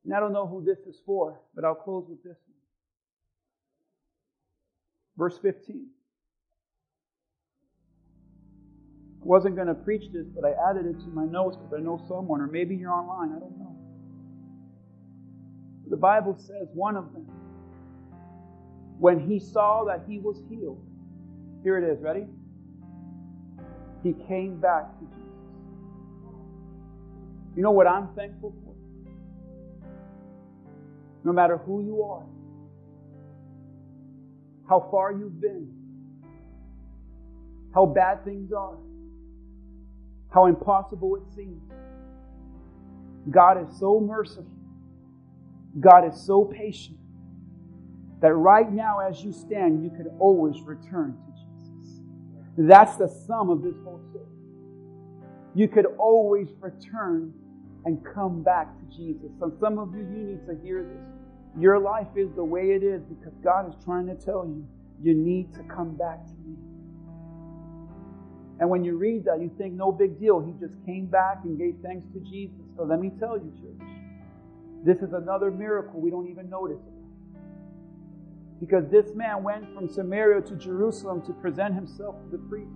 And 0.05 0.13
I 0.13 0.19
don't 0.19 0.33
know 0.33 0.47
who 0.47 0.63
this 0.63 0.79
is 0.87 0.99
for, 1.05 1.39
but 1.55 1.63
I'll 1.63 1.75
close 1.75 2.05
with 2.09 2.23
this 2.23 2.37
one. 2.47 2.57
Verse 5.17 5.37
15. 5.37 5.87
I 9.21 9.25
wasn't 9.25 9.55
going 9.55 9.67
to 9.67 9.75
preach 9.75 10.11
this, 10.11 10.25
but 10.27 10.43
I 10.43 10.53
added 10.69 10.85
it 10.85 10.99
to 11.01 11.07
my 11.07 11.25
notes 11.25 11.55
because 11.55 11.73
I 11.73 11.79
know 11.79 12.01
someone, 12.07 12.41
or 12.41 12.47
maybe 12.47 12.75
you're 12.75 12.91
online, 12.91 13.35
I 13.35 13.39
don't 13.39 13.57
know. 13.57 13.77
The 15.89 15.97
Bible 15.97 16.35
says 16.37 16.67
one 16.73 16.97
of 16.97 17.13
them, 17.13 17.29
when 18.99 19.19
he 19.19 19.39
saw 19.39 19.85
that 19.85 20.03
he 20.07 20.19
was 20.19 20.41
healed, 20.49 20.83
here 21.63 21.77
it 21.77 21.89
is, 21.89 22.01
ready? 22.01 22.25
He 24.01 24.13
came 24.27 24.59
back 24.59 24.99
to 24.99 25.05
Jesus. 25.05 25.22
You 27.55 27.61
know 27.61 27.71
what 27.71 27.87
I'm 27.87 28.09
thankful 28.15 28.53
for? 28.63 28.73
No 31.23 31.31
matter 31.31 31.57
who 31.57 31.83
you 31.83 32.03
are, 32.03 32.25
how 34.67 34.87
far 34.91 35.11
you've 35.11 35.39
been, 35.39 35.71
how 37.73 37.85
bad 37.85 38.25
things 38.25 38.51
are, 38.51 38.77
how 40.33 40.47
impossible 40.47 41.15
it 41.15 41.23
seems, 41.35 41.61
God 43.29 43.67
is 43.67 43.79
so 43.79 43.99
merciful. 43.99 44.47
God 45.79 46.07
is 46.07 46.19
so 46.19 46.45
patient 46.45 46.97
that 48.21 48.33
right 48.33 48.71
now, 48.71 48.99
as 48.99 49.23
you 49.23 49.31
stand, 49.31 49.83
you 49.83 49.89
can 49.89 50.07
always 50.19 50.61
return 50.61 51.17
to 51.17 51.41
Jesus. 51.41 52.01
That's 52.57 52.95
the 52.95 53.07
sum 53.07 53.49
of 53.49 53.63
this 53.63 53.75
whole 53.83 54.01
story. 54.09 54.25
You 55.55 55.67
could 55.67 55.85
always 55.97 56.47
return 56.59 57.33
and 57.85 58.03
come 58.13 58.43
back 58.43 58.67
to 58.79 58.95
Jesus. 58.95 59.29
So 59.39 59.51
some 59.59 59.77
of 59.77 59.93
you, 59.93 60.01
you 60.01 60.23
need 60.23 60.47
to 60.47 60.55
hear 60.63 60.83
this. 60.83 61.61
Your 61.61 61.79
life 61.79 62.07
is 62.15 62.29
the 62.35 62.43
way 62.43 62.71
it 62.71 62.83
is 62.83 63.01
because 63.03 63.33
God 63.43 63.69
is 63.69 63.75
trying 63.83 64.07
to 64.07 64.15
tell 64.15 64.45
you, 64.45 64.65
you 65.01 65.13
need 65.13 65.53
to 65.53 65.63
come 65.63 65.95
back 65.95 66.25
to 66.25 66.33
me. 66.45 66.55
And 68.59 68.69
when 68.69 68.83
you 68.83 68.97
read 68.97 69.25
that, 69.25 69.41
you 69.41 69.51
think, 69.57 69.73
no 69.73 69.91
big 69.91 70.19
deal. 70.19 70.39
He 70.39 70.53
just 70.59 70.83
came 70.85 71.07
back 71.07 71.39
and 71.43 71.57
gave 71.57 71.75
thanks 71.83 72.05
to 72.13 72.19
Jesus. 72.21 72.61
So 72.77 72.83
let 72.83 72.99
me 72.99 73.11
tell 73.19 73.37
you, 73.37 73.51
church, 73.59 73.87
this 74.85 74.97
is 74.99 75.13
another 75.13 75.51
miracle 75.51 75.99
we 75.99 76.09
don't 76.09 76.29
even 76.29 76.49
notice. 76.49 76.81
Because 78.59 78.89
this 78.89 79.13
man 79.15 79.43
went 79.43 79.73
from 79.73 79.89
Samaria 79.89 80.41
to 80.41 80.55
Jerusalem 80.55 81.21
to 81.25 81.33
present 81.33 81.73
himself 81.75 82.15
to 82.23 82.29
the 82.29 82.37
priest. 82.49 82.71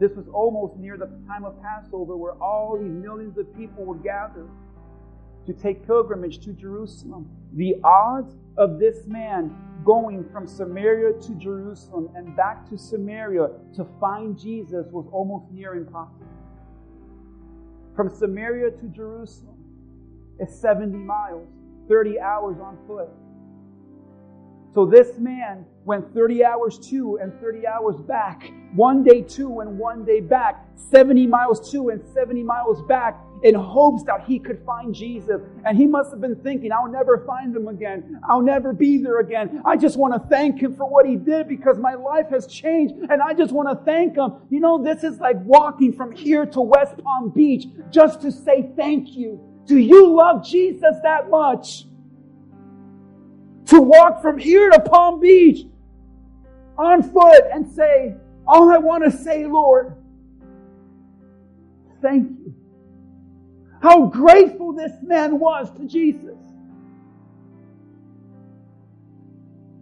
This 0.00 0.12
was 0.16 0.26
almost 0.32 0.76
near 0.78 0.96
the 0.96 1.10
time 1.28 1.44
of 1.44 1.60
Passover 1.62 2.16
where 2.16 2.32
all 2.42 2.78
these 2.80 2.90
millions 2.90 3.36
of 3.36 3.54
people 3.54 3.84
were 3.84 3.98
gathered 3.98 4.48
to 5.46 5.52
take 5.52 5.86
pilgrimage 5.86 6.38
to 6.44 6.52
Jerusalem. 6.54 7.28
The 7.52 7.76
odds 7.84 8.34
of 8.56 8.78
this 8.78 9.06
man 9.06 9.54
going 9.84 10.24
from 10.32 10.46
Samaria 10.46 11.20
to 11.20 11.34
Jerusalem 11.34 12.08
and 12.14 12.34
back 12.34 12.68
to 12.70 12.78
Samaria 12.78 13.48
to 13.76 13.86
find 14.00 14.38
Jesus 14.38 14.86
was 14.90 15.06
almost 15.12 15.50
near 15.52 15.74
impossible. 15.74 16.26
From 17.94 18.08
Samaria 18.08 18.70
to 18.70 18.86
Jerusalem 18.88 19.56
is 20.38 20.58
70 20.58 20.96
miles, 20.96 21.46
30 21.88 22.18
hours 22.20 22.56
on 22.58 22.78
foot. 22.86 23.08
So 24.72 24.86
this 24.86 25.18
man 25.18 25.66
went 25.90 26.14
30 26.14 26.44
hours 26.44 26.78
to 26.78 27.18
and 27.20 27.32
30 27.40 27.66
hours 27.66 27.96
back, 28.02 28.52
one 28.76 29.02
day 29.02 29.22
to 29.22 29.58
and 29.58 29.76
one 29.76 30.04
day 30.04 30.20
back, 30.20 30.64
70 30.76 31.26
miles 31.26 31.68
to 31.72 31.88
and 31.88 32.00
70 32.14 32.44
miles 32.44 32.80
back 32.82 33.18
in 33.42 33.56
hopes 33.56 34.04
that 34.04 34.22
he 34.24 34.38
could 34.38 34.64
find 34.64 34.94
Jesus. 34.94 35.40
And 35.64 35.76
he 35.76 35.88
must 35.88 36.12
have 36.12 36.20
been 36.20 36.36
thinking, 36.44 36.70
I'll 36.70 36.86
never 36.86 37.24
find 37.26 37.56
him 37.56 37.66
again. 37.66 38.20
I'll 38.28 38.40
never 38.40 38.72
be 38.72 38.98
there 38.98 39.18
again. 39.18 39.62
I 39.64 39.76
just 39.76 39.96
want 39.96 40.14
to 40.14 40.20
thank 40.28 40.62
him 40.62 40.76
for 40.76 40.88
what 40.88 41.06
he 41.06 41.16
did 41.16 41.48
because 41.48 41.76
my 41.76 41.94
life 41.94 42.28
has 42.30 42.46
changed 42.46 42.94
and 43.10 43.20
I 43.20 43.34
just 43.34 43.50
want 43.50 43.68
to 43.76 43.84
thank 43.84 44.14
him. 44.14 44.34
You 44.48 44.60
know, 44.60 44.80
this 44.80 45.02
is 45.02 45.18
like 45.18 45.38
walking 45.42 45.92
from 45.92 46.12
here 46.12 46.46
to 46.46 46.60
West 46.60 46.98
Palm 47.02 47.30
Beach 47.30 47.66
just 47.90 48.20
to 48.20 48.30
say 48.30 48.70
thank 48.76 49.16
you. 49.16 49.40
Do 49.66 49.76
you 49.76 50.14
love 50.14 50.46
Jesus 50.46 50.94
that 51.02 51.30
much? 51.30 51.86
to 53.70 53.80
walk 53.80 54.20
from 54.20 54.36
here 54.36 54.68
to 54.68 54.80
Palm 54.80 55.20
Beach 55.20 55.64
on 56.80 57.02
foot 57.02 57.44
and 57.52 57.70
say, 57.70 58.14
All 58.46 58.70
I 58.70 58.78
want 58.78 59.04
to 59.04 59.10
say, 59.10 59.46
Lord, 59.46 59.96
thank 62.00 62.30
you. 62.30 62.54
How 63.82 64.06
grateful 64.06 64.72
this 64.72 64.92
man 65.02 65.38
was 65.38 65.70
to 65.76 65.86
Jesus. 65.86 66.38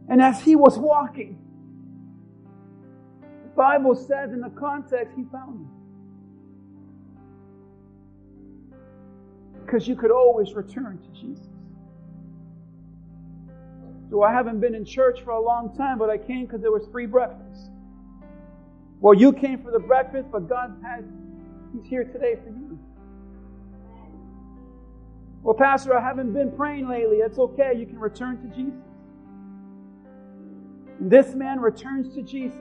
And 0.08 0.22
as 0.22 0.40
he 0.40 0.56
was 0.56 0.78
walking, 0.78 1.38
the 3.20 3.50
Bible 3.54 3.94
says 3.94 4.32
in 4.32 4.40
the 4.40 4.50
context, 4.50 5.14
he 5.16 5.24
found 5.24 5.60
him. 5.60 5.70
Because 9.64 9.86
you 9.86 9.96
could 9.96 10.10
always 10.10 10.54
return 10.54 10.98
to 10.98 11.20
Jesus. 11.20 11.57
So 14.10 14.22
I 14.22 14.32
haven't 14.32 14.60
been 14.60 14.74
in 14.74 14.84
church 14.84 15.22
for 15.22 15.30
a 15.30 15.40
long 15.40 15.74
time, 15.76 15.98
but 15.98 16.08
I 16.08 16.16
came 16.16 16.46
because 16.46 16.62
there 16.62 16.72
was 16.72 16.86
free 16.90 17.06
breakfast. 17.06 17.70
Well, 19.00 19.14
you 19.14 19.32
came 19.32 19.62
for 19.62 19.70
the 19.70 19.78
breakfast, 19.78 20.28
but 20.32 20.48
God 20.48 20.74
has, 20.82 21.04
He's 21.72 21.88
here 21.88 22.04
today 22.04 22.36
for 22.36 22.50
you. 22.50 22.78
Well, 25.42 25.54
Pastor, 25.54 25.96
I 25.96 26.02
haven't 26.02 26.32
been 26.32 26.50
praying 26.52 26.88
lately. 26.88 27.18
It's 27.18 27.38
okay. 27.38 27.74
You 27.76 27.86
can 27.86 27.98
return 27.98 28.38
to 28.42 28.56
Jesus. 28.56 28.74
And 30.98 31.10
this 31.10 31.34
man 31.34 31.60
returns 31.60 32.14
to 32.14 32.22
Jesus 32.22 32.58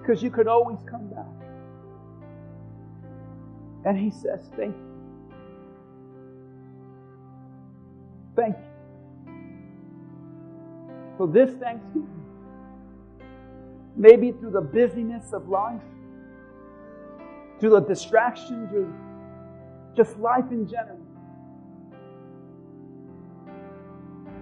because 0.00 0.22
you 0.22 0.30
could 0.30 0.46
always 0.46 0.78
come 0.88 1.08
back. 1.08 1.26
And 3.84 3.98
he 3.98 4.10
says, 4.10 4.48
Thank 4.56 4.76
you. 4.76 4.87
Thank 8.38 8.56
you. 8.56 9.32
For 11.16 11.26
this 11.26 11.50
Thanksgiving, 11.56 12.24
maybe 13.96 14.30
through 14.30 14.52
the 14.52 14.60
busyness 14.60 15.32
of 15.32 15.48
life, 15.48 15.82
through 17.58 17.70
the 17.70 17.80
distractions, 17.80 18.72
or 18.72 18.86
just 19.96 20.16
life 20.20 20.52
in 20.52 20.68
general, 20.68 21.00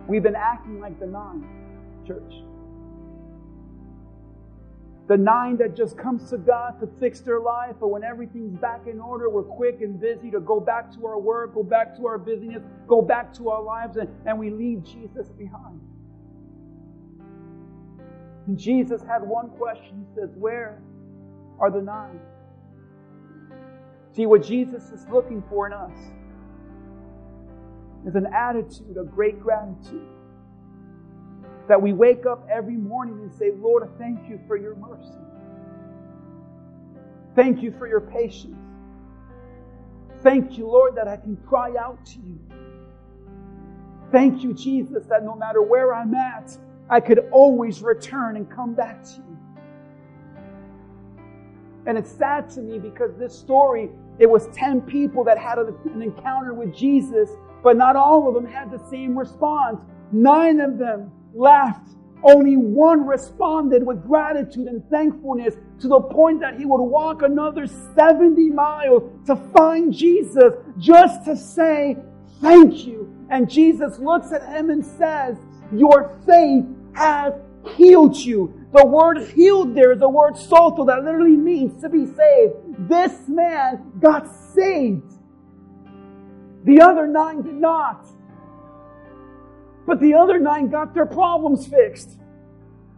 we've 0.06 0.22
been 0.22 0.36
acting 0.36 0.78
like 0.78 1.00
the 1.00 1.06
nine 1.06 1.48
church. 2.06 2.34
The 5.08 5.16
nine 5.16 5.56
that 5.58 5.76
just 5.76 5.96
comes 5.96 6.30
to 6.30 6.38
God 6.38 6.80
to 6.80 6.88
fix 6.98 7.20
their 7.20 7.38
life, 7.38 7.76
but 7.78 7.88
when 7.88 8.02
everything's 8.02 8.58
back 8.58 8.88
in 8.88 9.00
order, 9.00 9.30
we're 9.30 9.44
quick 9.44 9.80
and 9.80 10.00
busy 10.00 10.32
to 10.32 10.40
go 10.40 10.58
back 10.58 10.92
to 10.96 11.06
our 11.06 11.18
work, 11.18 11.54
go 11.54 11.62
back 11.62 11.96
to 11.96 12.06
our 12.06 12.18
busyness, 12.18 12.62
go 12.88 13.00
back 13.00 13.32
to 13.34 13.48
our 13.50 13.62
lives, 13.62 13.96
and, 13.96 14.08
and 14.26 14.36
we 14.36 14.50
leave 14.50 14.82
Jesus 14.82 15.28
behind. 15.28 15.80
And 18.48 18.58
Jesus 18.58 19.02
had 19.02 19.22
one 19.22 19.50
question. 19.50 20.06
He 20.08 20.20
says, 20.20 20.30
Where 20.34 20.82
are 21.60 21.70
the 21.70 21.82
nine? 21.82 22.20
See, 24.12 24.26
what 24.26 24.42
Jesus 24.42 24.90
is 24.90 25.06
looking 25.12 25.42
for 25.48 25.66
in 25.66 25.72
us 25.72 25.98
is 28.06 28.14
an 28.14 28.26
attitude 28.34 28.96
of 28.96 29.10
great 29.10 29.40
gratitude. 29.40 30.08
That 31.68 31.80
we 31.80 31.92
wake 31.92 32.26
up 32.26 32.46
every 32.50 32.76
morning 32.76 33.20
and 33.20 33.34
say, 33.34 33.52
Lord, 33.56 33.88
thank 33.98 34.28
you 34.28 34.38
for 34.46 34.56
your 34.56 34.76
mercy. 34.76 35.18
Thank 37.34 37.62
you 37.62 37.72
for 37.72 37.86
your 37.86 38.00
patience. 38.00 38.56
Thank 40.22 40.56
you, 40.56 40.66
Lord, 40.66 40.94
that 40.96 41.06
I 41.06 41.16
can 41.16 41.36
cry 41.36 41.74
out 41.78 42.04
to 42.06 42.18
you. 42.18 42.40
Thank 44.10 44.42
you, 44.42 44.54
Jesus, 44.54 45.04
that 45.06 45.24
no 45.24 45.34
matter 45.34 45.60
where 45.60 45.94
I'm 45.94 46.14
at, 46.14 46.56
I 46.88 47.00
could 47.00 47.28
always 47.32 47.82
return 47.82 48.36
and 48.36 48.50
come 48.50 48.74
back 48.74 49.02
to 49.02 49.16
you. 49.16 49.38
And 51.86 51.98
it's 51.98 52.10
sad 52.10 52.48
to 52.50 52.60
me 52.60 52.78
because 52.78 53.14
this 53.16 53.36
story, 53.36 53.90
it 54.18 54.26
was 54.26 54.48
10 54.48 54.82
people 54.82 55.22
that 55.24 55.38
had 55.38 55.58
an 55.58 56.02
encounter 56.02 56.54
with 56.54 56.74
Jesus, 56.74 57.30
but 57.62 57.76
not 57.76 57.96
all 57.96 58.28
of 58.28 58.34
them 58.34 58.46
had 58.46 58.70
the 58.70 58.78
same 58.88 59.16
response. 59.18 59.80
Nine 60.12 60.60
of 60.60 60.78
them 60.78 61.10
laughed. 61.36 61.90
Only 62.22 62.56
one 62.56 63.06
responded 63.06 63.86
with 63.86 64.02
gratitude 64.02 64.66
and 64.66 64.82
thankfulness 64.90 65.54
to 65.80 65.88
the 65.88 66.00
point 66.00 66.40
that 66.40 66.58
he 66.58 66.64
would 66.64 66.82
walk 66.82 67.22
another 67.22 67.66
70 67.66 68.50
miles 68.50 69.02
to 69.26 69.36
find 69.54 69.92
Jesus 69.92 70.54
just 70.78 71.24
to 71.26 71.36
say, 71.36 71.96
thank 72.40 72.86
you. 72.86 73.12
And 73.30 73.50
Jesus 73.50 73.98
looks 73.98 74.32
at 74.32 74.42
him 74.48 74.70
and 74.70 74.84
says, 74.84 75.36
your 75.72 76.18
faith 76.26 76.64
has 76.94 77.34
healed 77.76 78.16
you. 78.16 78.66
The 78.72 78.86
word 78.86 79.18
healed 79.34 79.74
there 79.74 79.92
is 79.92 80.00
the 80.00 80.08
word 80.08 80.34
sozo 80.34 80.86
that 80.86 81.04
literally 81.04 81.36
means 81.36 81.80
to 81.82 81.88
be 81.88 82.06
saved. 82.06 82.88
This 82.88 83.28
man 83.28 83.92
got 84.00 84.26
saved. 84.54 85.12
The 86.64 86.80
other 86.80 87.06
nine 87.06 87.42
did 87.42 87.54
not. 87.54 88.06
But 89.86 90.00
the 90.00 90.14
other 90.14 90.38
nine 90.38 90.68
got 90.68 90.94
their 90.94 91.06
problems 91.06 91.66
fixed. 91.66 92.18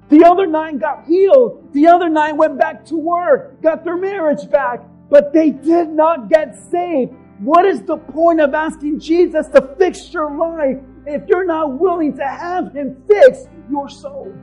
The 0.08 0.24
other 0.24 0.46
nine 0.46 0.78
got 0.78 1.04
healed. 1.04 1.72
The 1.72 1.86
other 1.86 2.08
nine 2.08 2.36
went 2.36 2.58
back 2.58 2.86
to 2.86 2.96
work, 2.96 3.60
got 3.60 3.84
their 3.84 3.96
marriage 3.96 4.48
back, 4.50 4.80
but 5.10 5.32
they 5.32 5.50
did 5.50 5.88
not 5.88 6.30
get 6.30 6.56
saved. 6.70 7.12
What 7.40 7.66
is 7.66 7.82
the 7.82 7.98
point 7.98 8.40
of 8.40 8.54
asking 8.54 9.00
Jesus 9.00 9.46
to 9.48 9.74
fix 9.78 10.12
your 10.12 10.34
life 10.34 10.78
if 11.06 11.28
you're 11.28 11.44
not 11.44 11.78
willing 11.78 12.16
to 12.16 12.26
have 12.26 12.74
Him 12.74 13.02
fix 13.06 13.44
your 13.70 13.88
soul? 13.88 14.34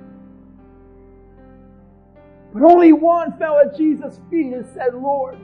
But 2.54 2.64
only 2.64 2.94
one 2.94 3.38
fell 3.38 3.60
at 3.60 3.76
Jesus' 3.76 4.20
feet 4.30 4.54
and 4.54 4.66
said, 4.74 4.94
Lord, 4.94 5.38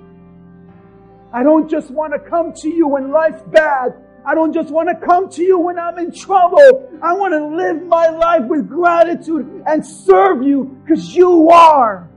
I 1.34 1.44
don't 1.44 1.70
just 1.70 1.92
want 1.92 2.14
to 2.14 2.20
come 2.20 2.54
to 2.54 2.70
you 2.70 2.88
when 2.88 3.12
life's 3.12 3.42
bad. 3.52 3.96
I 4.26 4.36
don't 4.36 4.54
just 4.54 4.70
want 4.70 4.88
to 4.90 4.96
come 4.96 5.30
to 5.32 5.42
you 5.42 5.58
when 5.58 5.80
I'm 5.80 5.98
in 5.98 6.12
trouble. 6.12 6.90
I 7.02 7.14
want 7.14 7.34
to 7.34 7.46
live 7.46 7.84
my 7.88 8.08
life 8.10 8.44
with 8.44 8.70
gratitude 8.70 9.64
and 9.66 9.86
serve 9.86 10.44
you 10.44 10.78
because 10.84 11.16
you 11.16 11.50
are 11.50 12.10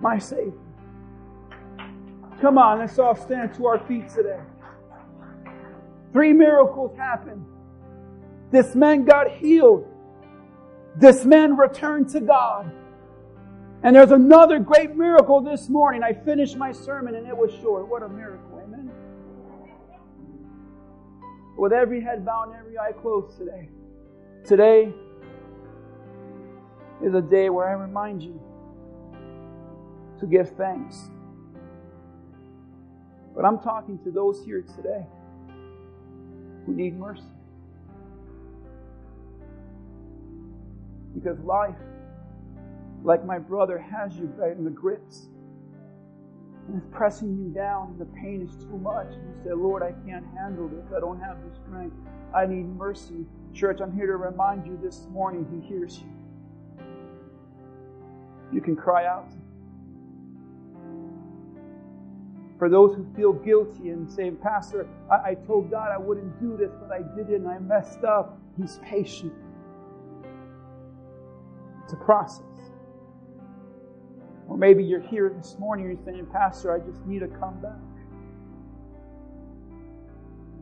my 0.00 0.18
Savior. 0.18 0.52
Come 2.40 2.58
on, 2.58 2.78
let's 2.78 2.98
all 2.98 3.16
stand 3.16 3.54
to 3.54 3.66
our 3.66 3.78
feet 3.86 4.08
today. 4.10 4.40
Three 6.12 6.32
miracles 6.32 6.96
happened. 6.96 7.44
This 8.50 8.74
man 8.74 9.04
got 9.04 9.30
healed. 9.30 9.88
This 10.94 11.24
man 11.24 11.56
returned 11.56 12.10
to 12.10 12.20
God. 12.20 12.70
And 13.82 13.94
there's 13.94 14.12
another 14.12 14.58
great 14.58 14.94
miracle 14.96 15.40
this 15.40 15.68
morning. 15.68 16.02
I 16.02 16.12
finished 16.12 16.56
my 16.56 16.72
sermon 16.72 17.16
and 17.16 17.26
it 17.26 17.36
was 17.36 17.52
short. 17.60 17.88
What 17.88 18.02
a 18.02 18.08
miracle. 18.08 18.55
With 21.56 21.72
every 21.72 22.00
head 22.02 22.24
bowed 22.24 22.48
and 22.48 22.56
every 22.56 22.78
eye 22.78 22.92
closed 22.92 23.38
today. 23.38 23.68
Today 24.44 24.92
is 27.02 27.14
a 27.14 27.22
day 27.22 27.48
where 27.48 27.68
I 27.68 27.72
remind 27.72 28.22
you 28.22 28.40
to 30.20 30.26
give 30.26 30.50
thanks. 30.56 31.10
But 33.34 33.44
I'm 33.44 33.58
talking 33.58 33.98
to 34.04 34.10
those 34.10 34.44
here 34.44 34.62
today 34.62 35.06
who 36.64 36.74
need 36.74 36.98
mercy. 36.98 37.22
Because 41.14 41.38
life, 41.40 41.76
like 43.02 43.24
my 43.24 43.38
brother, 43.38 43.78
has 43.78 44.14
you 44.16 44.32
in 44.42 44.64
the 44.64 44.70
grips. 44.70 45.28
And 46.68 46.76
it's 46.76 46.86
pressing 46.92 47.36
you 47.36 47.48
down, 47.54 47.90
and 47.90 47.98
the 48.00 48.06
pain 48.20 48.42
is 48.42 48.56
too 48.64 48.78
much. 48.78 49.08
And 49.12 49.22
you 49.22 49.34
say, 49.44 49.52
Lord, 49.52 49.82
I 49.82 49.92
can't 50.06 50.24
handle 50.36 50.68
this. 50.68 50.84
I 50.96 51.00
don't 51.00 51.20
have 51.20 51.38
the 51.48 51.54
strength. 51.64 51.96
I 52.34 52.46
need 52.46 52.66
mercy. 52.66 53.24
Church, 53.54 53.80
I'm 53.80 53.94
here 53.94 54.06
to 54.06 54.16
remind 54.16 54.66
you 54.66 54.78
this 54.82 55.06
morning, 55.10 55.46
He 55.50 55.66
hears 55.66 56.00
you. 56.00 56.86
You 58.52 58.60
can 58.60 58.76
cry 58.76 59.06
out 59.06 59.30
For 62.58 62.70
those 62.70 62.96
who 62.96 63.06
feel 63.14 63.32
guilty 63.34 63.90
and 63.90 64.10
say, 64.10 64.30
Pastor, 64.30 64.88
I, 65.10 65.30
I 65.30 65.34
told 65.46 65.70
God 65.70 65.90
I 65.92 65.98
wouldn't 65.98 66.40
do 66.40 66.56
this, 66.56 66.72
but 66.80 66.90
I 66.90 67.02
did 67.14 67.30
it 67.30 67.40
and 67.40 67.48
I 67.48 67.58
messed 67.58 68.02
up. 68.04 68.38
He's 68.56 68.78
patient. 68.82 69.32
It's 71.84 71.92
a 71.92 71.96
process. 71.96 72.44
Or 74.48 74.56
maybe 74.56 74.84
you're 74.84 75.00
here 75.00 75.32
this 75.36 75.56
morning 75.58 75.86
and 75.86 75.96
you're 75.96 76.04
saying, 76.04 76.26
Pastor, 76.32 76.72
I 76.74 76.78
just 76.78 77.04
need 77.06 77.20
to 77.20 77.28
come 77.28 77.60
back. 77.60 77.80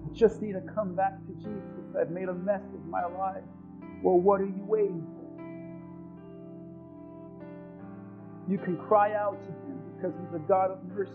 I 0.04 0.14
just 0.14 0.40
need 0.40 0.52
to 0.52 0.62
come 0.74 0.94
back 0.94 1.18
to 1.26 1.34
Jesus. 1.34 1.94
I've 1.98 2.10
made 2.10 2.28
a 2.28 2.34
mess 2.34 2.62
of 2.74 2.86
my 2.86 3.04
life. 3.04 3.44
Well, 4.02 4.18
what 4.18 4.40
are 4.40 4.46
you 4.46 4.64
waiting 4.64 5.06
for? 5.06 5.24
You 8.50 8.58
can 8.58 8.76
cry 8.76 9.14
out 9.14 9.42
to 9.42 9.48
Him 9.48 9.80
because 9.96 10.12
He's 10.20 10.34
a 10.34 10.38
God 10.40 10.70
of 10.70 10.84
mercy. 10.84 11.12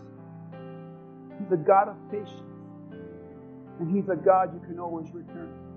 He's 1.40 1.52
a 1.52 1.58
God 1.58 1.90
of 1.90 1.96
patience. 2.12 2.42
And 3.80 3.96
He's 3.96 4.10
a 4.10 4.16
God 4.16 4.54
you 4.54 4.60
can 4.68 4.80
always 4.80 5.12
return. 5.14 5.50
To. 5.50 5.70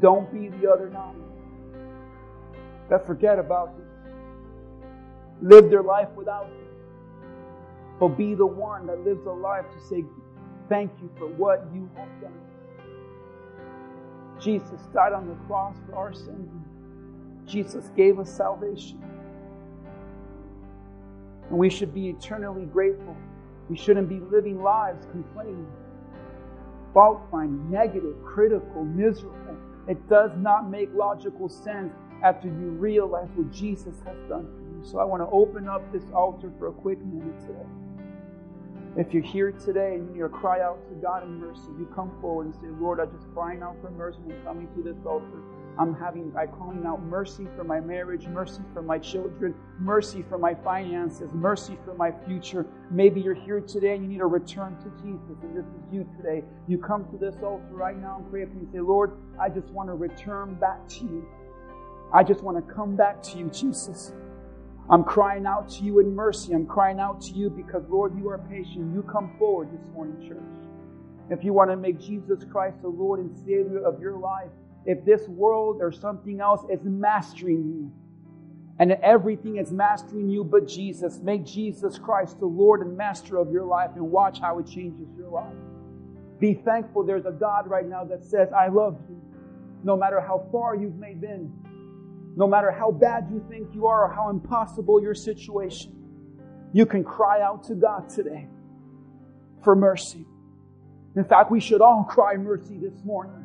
Don't 0.00 0.32
be 0.32 0.48
the 0.48 0.70
other 0.70 0.90
nine 0.90 1.22
that 2.90 3.06
forget 3.06 3.38
about 3.38 3.68
Him. 3.68 3.85
Live 5.42 5.70
their 5.70 5.82
life 5.82 6.08
without 6.16 6.46
Him. 6.46 6.66
But 7.98 8.08
be 8.08 8.34
the 8.34 8.46
one 8.46 8.86
that 8.86 9.00
lives 9.04 9.26
a 9.26 9.30
life 9.30 9.64
to 9.72 9.80
say, 9.86 10.04
Thank 10.68 10.92
you 11.00 11.10
for 11.16 11.28
what 11.28 11.66
you 11.72 11.88
have 11.96 12.08
done. 12.20 12.32
Jesus 14.40 14.80
died 14.92 15.12
on 15.12 15.28
the 15.28 15.34
cross 15.46 15.76
for 15.88 15.96
our 15.96 16.12
sins. 16.12 16.50
Jesus 17.46 17.90
gave 17.96 18.18
us 18.18 18.30
salvation. 18.30 19.02
And 21.48 21.58
we 21.58 21.70
should 21.70 21.94
be 21.94 22.08
eternally 22.08 22.64
grateful. 22.64 23.16
We 23.70 23.76
shouldn't 23.76 24.08
be 24.08 24.18
living 24.18 24.62
lives 24.62 25.06
complaining, 25.10 25.66
fault 26.92 27.22
finding, 27.30 27.70
negative, 27.70 28.16
critical, 28.24 28.84
miserable. 28.84 29.56
It 29.88 30.08
does 30.08 30.32
not 30.36 30.68
make 30.68 30.88
logical 30.94 31.48
sense 31.48 31.92
after 32.22 32.48
you 32.48 32.70
realize 32.78 33.28
what 33.36 33.52
Jesus 33.52 33.94
has 34.04 34.16
done 34.28 34.48
you. 34.58 34.65
So 34.86 35.00
I 35.00 35.04
want 35.04 35.20
to 35.20 35.28
open 35.30 35.68
up 35.68 35.82
this 35.92 36.04
altar 36.14 36.52
for 36.60 36.68
a 36.68 36.72
quick 36.72 37.04
minute 37.04 37.40
today. 37.40 37.66
If 38.96 39.12
you're 39.12 39.22
here 39.22 39.50
today 39.50 39.94
and 39.94 40.06
you 40.06 40.14
need 40.14 40.20
to 40.20 40.28
cry 40.28 40.60
out 40.60 40.78
to 40.88 40.94
God 40.94 41.24
in 41.24 41.40
mercy, 41.40 41.72
you 41.76 41.90
come 41.92 42.12
forward 42.20 42.46
and 42.46 42.54
say, 42.54 42.68
Lord, 42.80 43.00
I'm 43.00 43.10
just 43.10 43.26
crying 43.34 43.64
out 43.64 43.74
for 43.82 43.90
mercy 43.90 44.20
and 44.28 44.44
coming 44.44 44.68
to 44.76 44.82
this 44.84 45.04
altar. 45.04 45.42
I'm 45.76 45.92
having, 45.92 46.32
I'm 46.38 46.48
calling 46.52 46.86
out 46.86 47.02
mercy 47.02 47.48
for 47.56 47.64
my 47.64 47.80
marriage, 47.80 48.28
mercy 48.28 48.62
for 48.72 48.80
my 48.80 48.96
children, 48.96 49.56
mercy 49.80 50.22
for 50.22 50.38
my 50.38 50.54
finances, 50.54 51.28
mercy 51.34 51.76
for 51.84 51.94
my 51.94 52.12
future. 52.24 52.64
Maybe 52.88 53.20
you're 53.20 53.34
here 53.34 53.60
today 53.60 53.96
and 53.96 54.04
you 54.04 54.08
need 54.08 54.18
to 54.18 54.26
return 54.26 54.78
to 54.78 55.02
Jesus, 55.02 55.36
and 55.42 55.56
this 55.56 55.66
is 55.66 55.82
you 55.92 56.08
today. 56.16 56.44
You 56.68 56.78
come 56.78 57.04
to 57.10 57.18
this 57.18 57.34
altar 57.42 57.66
right 57.72 58.00
now 58.00 58.18
and 58.20 58.30
pray 58.30 58.44
for 58.44 58.52
me 58.52 58.60
and 58.60 58.72
say, 58.72 58.80
Lord, 58.80 59.18
I 59.38 59.48
just 59.48 59.68
want 59.70 59.88
to 59.88 59.94
return 59.94 60.54
back 60.54 60.88
to 60.90 61.00
you. 61.00 61.28
I 62.14 62.22
just 62.22 62.44
want 62.44 62.56
to 62.56 62.72
come 62.72 62.94
back 62.94 63.20
to 63.24 63.38
you, 63.38 63.50
Jesus. 63.50 64.12
I'm 64.88 65.02
crying 65.02 65.46
out 65.46 65.68
to 65.70 65.84
you 65.84 65.98
in 65.98 66.14
mercy. 66.14 66.52
I'm 66.52 66.66
crying 66.66 67.00
out 67.00 67.20
to 67.22 67.32
you 67.32 67.50
because, 67.50 67.82
Lord, 67.88 68.16
you 68.16 68.28
are 68.28 68.38
patient. 68.38 68.94
You 68.94 69.02
come 69.02 69.34
forward 69.38 69.68
this 69.72 69.88
morning, 69.92 70.28
church. 70.28 70.38
If 71.28 71.42
you 71.42 71.52
want 71.52 71.70
to 71.70 71.76
make 71.76 72.00
Jesus 72.00 72.44
Christ 72.44 72.80
the 72.82 72.88
Lord 72.88 73.18
and 73.18 73.36
Savior 73.38 73.84
of 73.84 74.00
your 74.00 74.16
life, 74.16 74.50
if 74.84 75.04
this 75.04 75.26
world 75.26 75.78
or 75.80 75.90
something 75.90 76.40
else 76.40 76.64
is 76.70 76.78
mastering 76.84 77.64
you, 77.66 77.92
and 78.78 78.92
everything 79.02 79.56
is 79.56 79.72
mastering 79.72 80.28
you 80.28 80.44
but 80.44 80.68
Jesus. 80.68 81.18
Make 81.18 81.44
Jesus 81.44 81.98
Christ 81.98 82.38
the 82.38 82.46
Lord 82.46 82.82
and 82.82 82.96
master 82.96 83.38
of 83.38 83.50
your 83.50 83.64
life 83.64 83.90
and 83.96 84.10
watch 84.10 84.38
how 84.40 84.58
it 84.58 84.66
changes 84.66 85.08
your 85.16 85.30
life. 85.30 85.54
Be 86.38 86.54
thankful 86.54 87.02
there's 87.02 87.24
a 87.24 87.32
God 87.32 87.68
right 87.68 87.88
now 87.88 88.04
that 88.04 88.22
says, 88.22 88.50
I 88.52 88.68
love 88.68 88.98
you, 89.08 89.20
no 89.82 89.96
matter 89.96 90.20
how 90.20 90.46
far 90.52 90.76
you've 90.76 90.96
made 90.96 91.20
been, 91.20 91.50
no 92.36 92.46
matter 92.46 92.70
how 92.70 92.90
bad 92.90 93.28
you 93.30 93.44
think 93.48 93.74
you 93.74 93.86
are 93.86 94.04
or 94.04 94.14
how 94.14 94.28
impossible 94.28 95.00
your 95.00 95.14
situation. 95.14 95.92
You 96.72 96.84
can 96.84 97.02
cry 97.02 97.40
out 97.40 97.64
to 97.64 97.74
God 97.74 98.10
today 98.10 98.48
for 99.64 99.74
mercy. 99.74 100.26
In 101.16 101.24
fact, 101.24 101.50
we 101.50 101.60
should 101.60 101.80
all 101.80 102.04
cry 102.04 102.36
mercy 102.36 102.76
this 102.76 103.02
morning. 103.02 103.42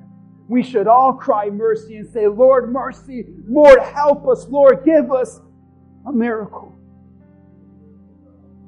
We 0.50 0.62
should 0.62 0.88
all 0.88 1.14
cry 1.14 1.50
mercy 1.50 1.96
and 1.96 2.10
say, 2.10 2.28
Lord, 2.28 2.74
mercy. 2.74 3.26
Lord, 3.48 3.80
help 3.80 4.28
us. 4.28 4.46
Lord, 4.50 4.84
give 4.84 5.10
us 5.10 5.40
a 6.06 6.12
miracle. 6.12 6.78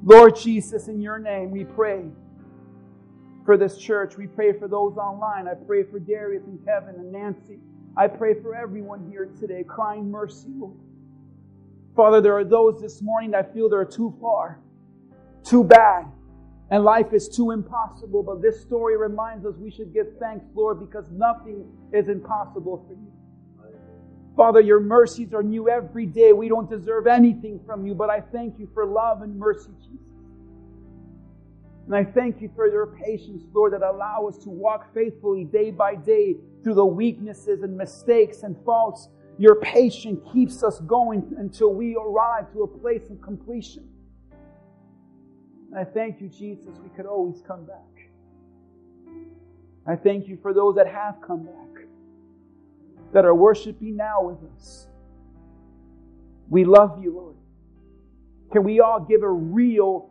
Lord 0.02 0.36
Jesus, 0.36 0.88
in 0.88 1.02
your 1.02 1.18
name, 1.18 1.50
we 1.50 1.64
pray 1.64 2.04
for 3.44 3.58
this 3.58 3.76
church. 3.76 4.16
We 4.16 4.26
pray 4.26 4.58
for 4.58 4.68
those 4.68 4.96
online. 4.96 5.48
I 5.48 5.54
pray 5.66 5.82
for 5.82 5.98
Darius 5.98 6.44
and 6.46 6.64
Kevin 6.64 6.94
and 6.94 7.12
Nancy. 7.12 7.58
I 7.96 8.08
pray 8.08 8.34
for 8.34 8.56
everyone 8.56 9.08
here 9.08 9.30
today, 9.38 9.62
crying 9.62 10.10
mercy, 10.10 10.48
Lord. 10.48 10.76
Father, 11.94 12.20
there 12.20 12.36
are 12.36 12.44
those 12.44 12.80
this 12.80 13.00
morning 13.00 13.30
that 13.30 13.54
feel 13.54 13.68
they're 13.68 13.84
too 13.84 14.16
far, 14.20 14.58
too 15.44 15.62
bad, 15.62 16.06
and 16.70 16.82
life 16.82 17.12
is 17.12 17.28
too 17.28 17.52
impossible. 17.52 18.24
But 18.24 18.42
this 18.42 18.60
story 18.60 18.96
reminds 18.96 19.46
us 19.46 19.54
we 19.58 19.70
should 19.70 19.94
give 19.94 20.06
thanks, 20.18 20.44
Lord, 20.56 20.80
because 20.80 21.04
nothing 21.12 21.70
is 21.92 22.08
impossible 22.08 22.84
for 22.88 22.94
you. 22.94 23.12
Father, 24.36 24.60
your 24.60 24.80
mercies 24.80 25.32
are 25.32 25.44
new 25.44 25.68
every 25.68 26.06
day. 26.06 26.32
We 26.32 26.48
don't 26.48 26.68
deserve 26.68 27.06
anything 27.06 27.60
from 27.64 27.86
you, 27.86 27.94
but 27.94 28.10
I 28.10 28.20
thank 28.20 28.58
you 28.58 28.68
for 28.74 28.84
love 28.84 29.22
and 29.22 29.38
mercy, 29.38 29.70
Jesus. 29.78 30.00
And 31.86 31.94
I 31.94 32.02
thank 32.02 32.40
you 32.40 32.50
for 32.56 32.66
your 32.66 32.86
patience, 32.86 33.44
Lord, 33.52 33.72
that 33.74 33.82
allow 33.82 34.26
us 34.26 34.38
to 34.38 34.50
walk 34.50 34.92
faithfully 34.92 35.44
day 35.44 35.70
by 35.70 35.94
day 35.94 36.34
through 36.64 36.74
the 36.74 36.84
weaknesses 36.84 37.62
and 37.62 37.76
mistakes 37.76 38.42
and 38.42 38.56
faults. 38.64 39.08
Your 39.38 39.56
patience 39.56 40.20
keeps 40.32 40.64
us 40.64 40.80
going 40.80 41.34
until 41.38 41.72
we 41.72 41.96
arrive 41.96 42.52
to 42.52 42.62
a 42.62 42.66
place 42.66 43.10
of 43.10 43.20
completion. 43.20 43.88
And 45.70 45.78
I 45.78 45.84
thank 45.84 46.20
you, 46.20 46.28
Jesus, 46.28 46.76
we 46.82 46.88
could 46.96 47.06
always 47.06 47.42
come 47.46 47.64
back. 47.64 47.78
I 49.86 49.94
thank 49.94 50.26
you 50.26 50.38
for 50.40 50.52
those 50.52 50.74
that 50.76 50.88
have 50.88 51.16
come 51.24 51.44
back, 51.44 51.84
that 53.12 53.24
are 53.24 53.34
worshiping 53.34 53.96
now 53.96 54.22
with 54.22 54.38
us. 54.56 54.88
We 56.48 56.64
love 56.64 57.02
you, 57.02 57.14
Lord. 57.14 57.36
Can 58.52 58.64
we 58.64 58.80
all 58.80 59.00
give 59.00 59.22
a 59.22 59.30
real 59.30 60.10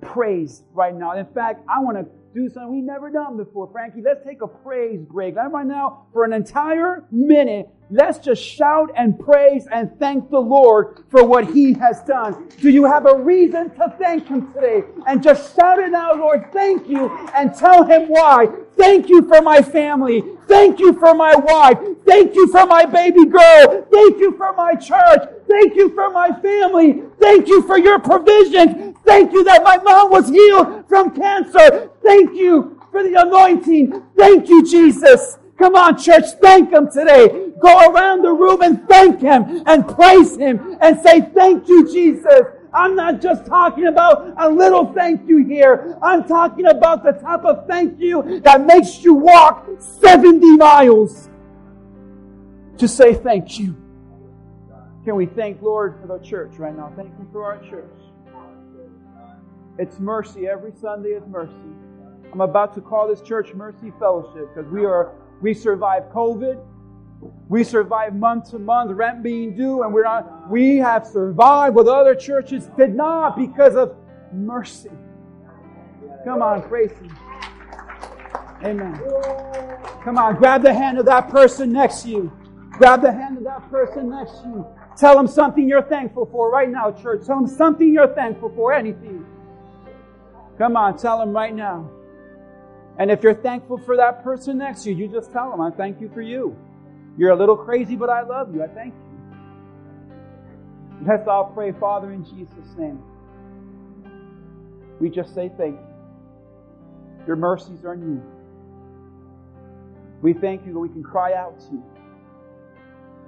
praise 0.00 0.62
right 0.72 0.94
now. 0.94 1.16
In 1.16 1.26
fact, 1.26 1.62
I 1.68 1.80
want 1.80 1.96
to 1.98 2.06
do 2.34 2.48
something 2.48 2.72
we've 2.72 2.84
never 2.84 3.10
done 3.10 3.36
before. 3.36 3.68
Frankie, 3.72 4.02
let's 4.02 4.24
take 4.24 4.42
a 4.42 4.46
praise 4.46 5.00
break. 5.00 5.34
Right 5.36 5.66
now, 5.66 6.06
for 6.12 6.24
an 6.24 6.32
entire 6.32 7.04
minute, 7.10 7.68
let's 7.90 8.18
just 8.18 8.42
shout 8.42 8.90
and 8.96 9.18
praise 9.18 9.66
and 9.72 9.90
thank 9.98 10.30
the 10.30 10.38
Lord 10.38 11.04
for 11.08 11.24
what 11.24 11.50
He 11.50 11.72
has 11.74 12.02
done. 12.02 12.48
Do 12.60 12.70
you 12.70 12.84
have 12.84 13.06
a 13.06 13.16
reason 13.16 13.70
to 13.70 13.94
thank 13.98 14.28
Him 14.28 14.52
today? 14.52 14.84
And 15.06 15.22
just 15.22 15.56
shout 15.56 15.80
it 15.80 15.92
out, 15.92 16.18
Lord, 16.18 16.52
thank 16.52 16.88
you, 16.88 17.08
and 17.34 17.54
tell 17.54 17.84
Him 17.84 18.08
why. 18.08 18.48
Thank 18.76 19.08
you 19.08 19.26
for 19.28 19.42
my 19.42 19.60
family. 19.60 20.22
Thank 20.50 20.80
you 20.80 20.92
for 20.94 21.14
my 21.14 21.36
wife. 21.36 21.78
Thank 22.04 22.34
you 22.34 22.48
for 22.48 22.66
my 22.66 22.84
baby 22.84 23.24
girl. 23.24 23.86
Thank 23.92 24.18
you 24.18 24.36
for 24.36 24.52
my 24.52 24.74
church. 24.74 25.22
Thank 25.48 25.76
you 25.76 25.94
for 25.94 26.10
my 26.10 26.32
family. 26.42 27.04
Thank 27.20 27.46
you 27.46 27.62
for 27.62 27.78
your 27.78 28.00
provision. 28.00 28.94
Thank 29.04 29.32
you 29.32 29.44
that 29.44 29.62
my 29.62 29.76
mom 29.76 30.10
was 30.10 30.28
healed 30.28 30.88
from 30.88 31.14
cancer. 31.14 31.88
Thank 32.02 32.34
you 32.34 32.82
for 32.90 33.04
the 33.04 33.14
anointing. 33.14 34.02
Thank 34.18 34.48
you, 34.48 34.66
Jesus. 34.68 35.38
Come 35.56 35.76
on, 35.76 35.96
church, 35.96 36.24
thank 36.42 36.72
Him 36.72 36.90
today. 36.90 37.52
Go 37.60 37.92
around 37.92 38.22
the 38.22 38.32
room 38.32 38.62
and 38.62 38.88
thank 38.88 39.20
Him 39.20 39.62
and 39.66 39.86
praise 39.86 40.36
Him 40.36 40.78
and 40.80 40.98
say, 41.00 41.20
thank 41.32 41.68
you, 41.68 41.86
Jesus. 41.92 42.40
I'm 42.72 42.94
not 42.94 43.20
just 43.20 43.46
talking 43.46 43.86
about 43.86 44.34
a 44.38 44.48
little 44.48 44.92
thank 44.92 45.28
you 45.28 45.44
here. 45.44 45.98
I'm 46.02 46.26
talking 46.26 46.66
about 46.66 47.02
the 47.02 47.12
type 47.12 47.44
of 47.44 47.66
thank 47.66 47.98
you 47.98 48.40
that 48.40 48.64
makes 48.64 49.02
you 49.02 49.14
walk 49.14 49.68
70 49.78 50.56
miles 50.56 51.28
to 52.78 52.86
say 52.86 53.14
thank 53.14 53.58
you. 53.58 53.76
Can 55.04 55.16
we 55.16 55.26
thank 55.26 55.62
Lord 55.62 55.98
for 56.00 56.06
the 56.06 56.24
church 56.24 56.56
right 56.56 56.76
now? 56.76 56.92
Thank 56.96 57.10
you 57.18 57.28
for 57.32 57.44
our 57.44 57.58
church. 57.68 57.90
It's 59.78 59.98
mercy. 59.98 60.46
Every 60.46 60.72
Sunday 60.80 61.10
is 61.10 61.26
mercy. 61.26 61.54
I'm 62.32 62.42
about 62.42 62.74
to 62.74 62.80
call 62.80 63.08
this 63.08 63.22
church 63.22 63.54
Mercy 63.54 63.92
Fellowship 63.98 64.54
because 64.54 64.70
we 64.70 64.84
are 64.84 65.12
we 65.40 65.54
survived 65.54 66.12
COVID. 66.12 66.62
We 67.48 67.64
survived 67.64 68.16
month 68.16 68.50
to 68.50 68.58
month, 68.58 68.92
rent 68.92 69.22
being 69.22 69.56
due, 69.56 69.82
and 69.82 69.92
we're 69.92 70.04
not, 70.04 70.48
we 70.50 70.76
have 70.78 71.06
survived 71.06 71.74
what 71.74 71.86
other 71.86 72.14
churches 72.14 72.66
did 72.78 72.94
not 72.94 73.36
because 73.36 73.76
of 73.76 73.94
mercy. 74.32 74.90
Come 76.24 76.42
on, 76.42 76.62
praise 76.68 76.92
Him. 76.92 77.16
Amen. 78.64 79.00
Come 80.04 80.16
on, 80.16 80.36
grab 80.36 80.62
the 80.62 80.72
hand 80.72 80.98
of 80.98 81.06
that 81.06 81.28
person 81.28 81.72
next 81.72 82.02
to 82.02 82.08
you. 82.08 82.32
Grab 82.72 83.02
the 83.02 83.12
hand 83.12 83.36
of 83.36 83.44
that 83.44 83.70
person 83.70 84.10
next 84.10 84.40
to 84.42 84.48
you. 84.48 84.66
Tell 84.96 85.16
them 85.16 85.26
something 85.26 85.68
you're 85.68 85.82
thankful 85.82 86.26
for 86.26 86.50
right 86.50 86.68
now, 86.68 86.90
church. 86.92 87.26
Tell 87.26 87.36
them 87.36 87.46
something 87.46 87.92
you're 87.92 88.14
thankful 88.14 88.52
for, 88.54 88.72
anything. 88.72 89.26
Come 90.56 90.76
on, 90.76 90.96
tell 90.98 91.18
them 91.18 91.32
right 91.32 91.54
now. 91.54 91.90
And 92.98 93.10
if 93.10 93.22
you're 93.22 93.34
thankful 93.34 93.78
for 93.78 93.96
that 93.96 94.22
person 94.22 94.58
next 94.58 94.84
to 94.84 94.92
you, 94.92 94.96
you 94.96 95.08
just 95.08 95.32
tell 95.32 95.50
them, 95.50 95.60
I 95.60 95.70
thank 95.70 96.00
you 96.00 96.10
for 96.12 96.20
you. 96.20 96.56
You're 97.16 97.30
a 97.30 97.36
little 97.36 97.56
crazy, 97.56 97.96
but 97.96 98.10
I 98.10 98.22
love 98.22 98.54
you. 98.54 98.62
I 98.62 98.68
thank 98.68 98.94
you. 98.94 99.10
Let's 101.06 101.26
all 101.28 101.46
pray, 101.54 101.72
Father, 101.72 102.12
in 102.12 102.24
Jesus' 102.24 102.76
name. 102.76 103.02
We 105.00 105.10
just 105.10 105.34
say 105.34 105.50
thank 105.56 105.78
you. 105.78 105.86
Your 107.26 107.36
mercies 107.36 107.84
are 107.84 107.96
new. 107.96 108.22
We 110.22 110.34
thank 110.34 110.66
you 110.66 110.72
that 110.72 110.78
we 110.78 110.88
can 110.88 111.02
cry 111.02 111.34
out 111.34 111.58
to 111.60 111.72
you. 111.72 111.84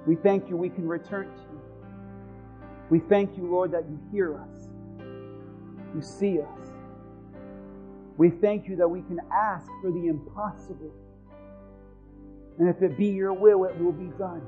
We 0.05 0.15
thank 0.15 0.49
you 0.49 0.57
we 0.57 0.69
can 0.69 0.87
return 0.87 1.25
to 1.25 1.41
you. 1.51 1.61
We 2.89 2.99
thank 2.99 3.37
you, 3.37 3.47
Lord, 3.47 3.71
that 3.71 3.85
you 3.89 3.99
hear 4.11 4.39
us. 4.39 4.69
You 5.95 6.01
see 6.01 6.39
us. 6.41 6.69
We 8.17 8.29
thank 8.29 8.67
you 8.67 8.75
that 8.75 8.87
we 8.87 9.01
can 9.01 9.19
ask 9.31 9.65
for 9.81 9.91
the 9.91 10.07
impossible. 10.07 10.91
And 12.59 12.69
if 12.69 12.81
it 12.81 12.97
be 12.97 13.07
your 13.07 13.33
will, 13.33 13.65
it 13.65 13.79
will 13.79 13.91
be 13.91 14.11
done. 14.17 14.41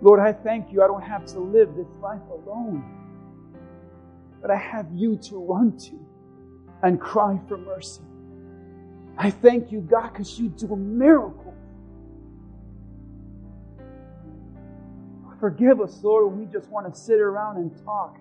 Lord, 0.00 0.20
I 0.20 0.32
thank 0.32 0.72
you. 0.72 0.82
I 0.82 0.86
don't 0.86 1.02
have 1.02 1.24
to 1.26 1.40
live 1.40 1.74
this 1.74 1.88
life 2.00 2.20
alone, 2.30 2.84
but 4.40 4.50
I 4.50 4.56
have 4.56 4.86
you 4.94 5.16
to 5.16 5.36
run 5.36 5.76
to 5.78 5.98
and 6.82 7.00
cry 7.00 7.40
for 7.48 7.56
mercy. 7.56 8.02
I 9.18 9.30
thank 9.30 9.72
you, 9.72 9.80
God, 9.80 10.12
because 10.12 10.38
you 10.38 10.48
do 10.48 10.76
miracles. 10.76 11.54
Forgive 15.40 15.80
us, 15.80 16.02
Lord, 16.02 16.26
when 16.26 16.38
we 16.38 16.46
just 16.52 16.70
want 16.70 16.92
to 16.92 16.98
sit 16.98 17.20
around 17.20 17.58
and 17.58 17.84
talk 17.84 18.18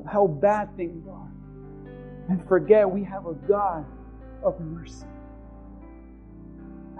of 0.00 0.06
how 0.06 0.26
bad 0.26 0.74
things 0.76 1.06
are 1.08 1.30
and 2.28 2.46
forget 2.48 2.90
we 2.90 3.04
have 3.04 3.26
a 3.26 3.34
God 3.34 3.84
of 4.42 4.58
mercy. 4.60 5.06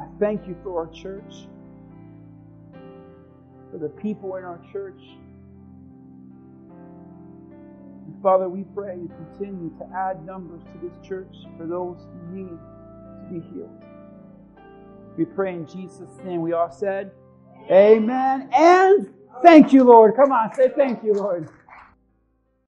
I 0.03 0.07
thank 0.19 0.49
you 0.49 0.57
for 0.65 0.81
our 0.81 0.93
church, 0.93 1.47
for 3.71 3.79
the 3.79 3.89
people 3.89 4.35
in 4.37 4.45
our 4.45 4.61
church. 4.73 5.01
And 7.93 8.21
Father, 8.23 8.49
we 8.49 8.65
pray 8.75 8.97
you 8.97 9.09
continue 9.17 9.71
to 9.79 9.87
add 9.97 10.27
numbers 10.27 10.63
to 10.65 10.89
this 10.89 10.99
church 11.07 11.35
for 11.57 11.67
those 11.67 11.99
who 12.31 12.37
need 12.37 12.49
to 12.49 13.27
be 13.31 13.41
healed. 13.55 13.71
We 15.17 15.25
pray 15.25 15.55
in 15.55 15.67
Jesus' 15.67 16.19
name. 16.25 16.41
We 16.41 16.53
all 16.53 16.71
said, 16.73 17.13
Amen. 17.71 18.49
And 18.53 19.15
thank 19.43 19.73
you, 19.73 19.85
Lord. 19.85 20.17
Come 20.17 20.33
on, 20.33 20.53
say 20.55 20.71
thank 20.77 21.05
you, 21.05 21.15
Lord. 21.15 21.49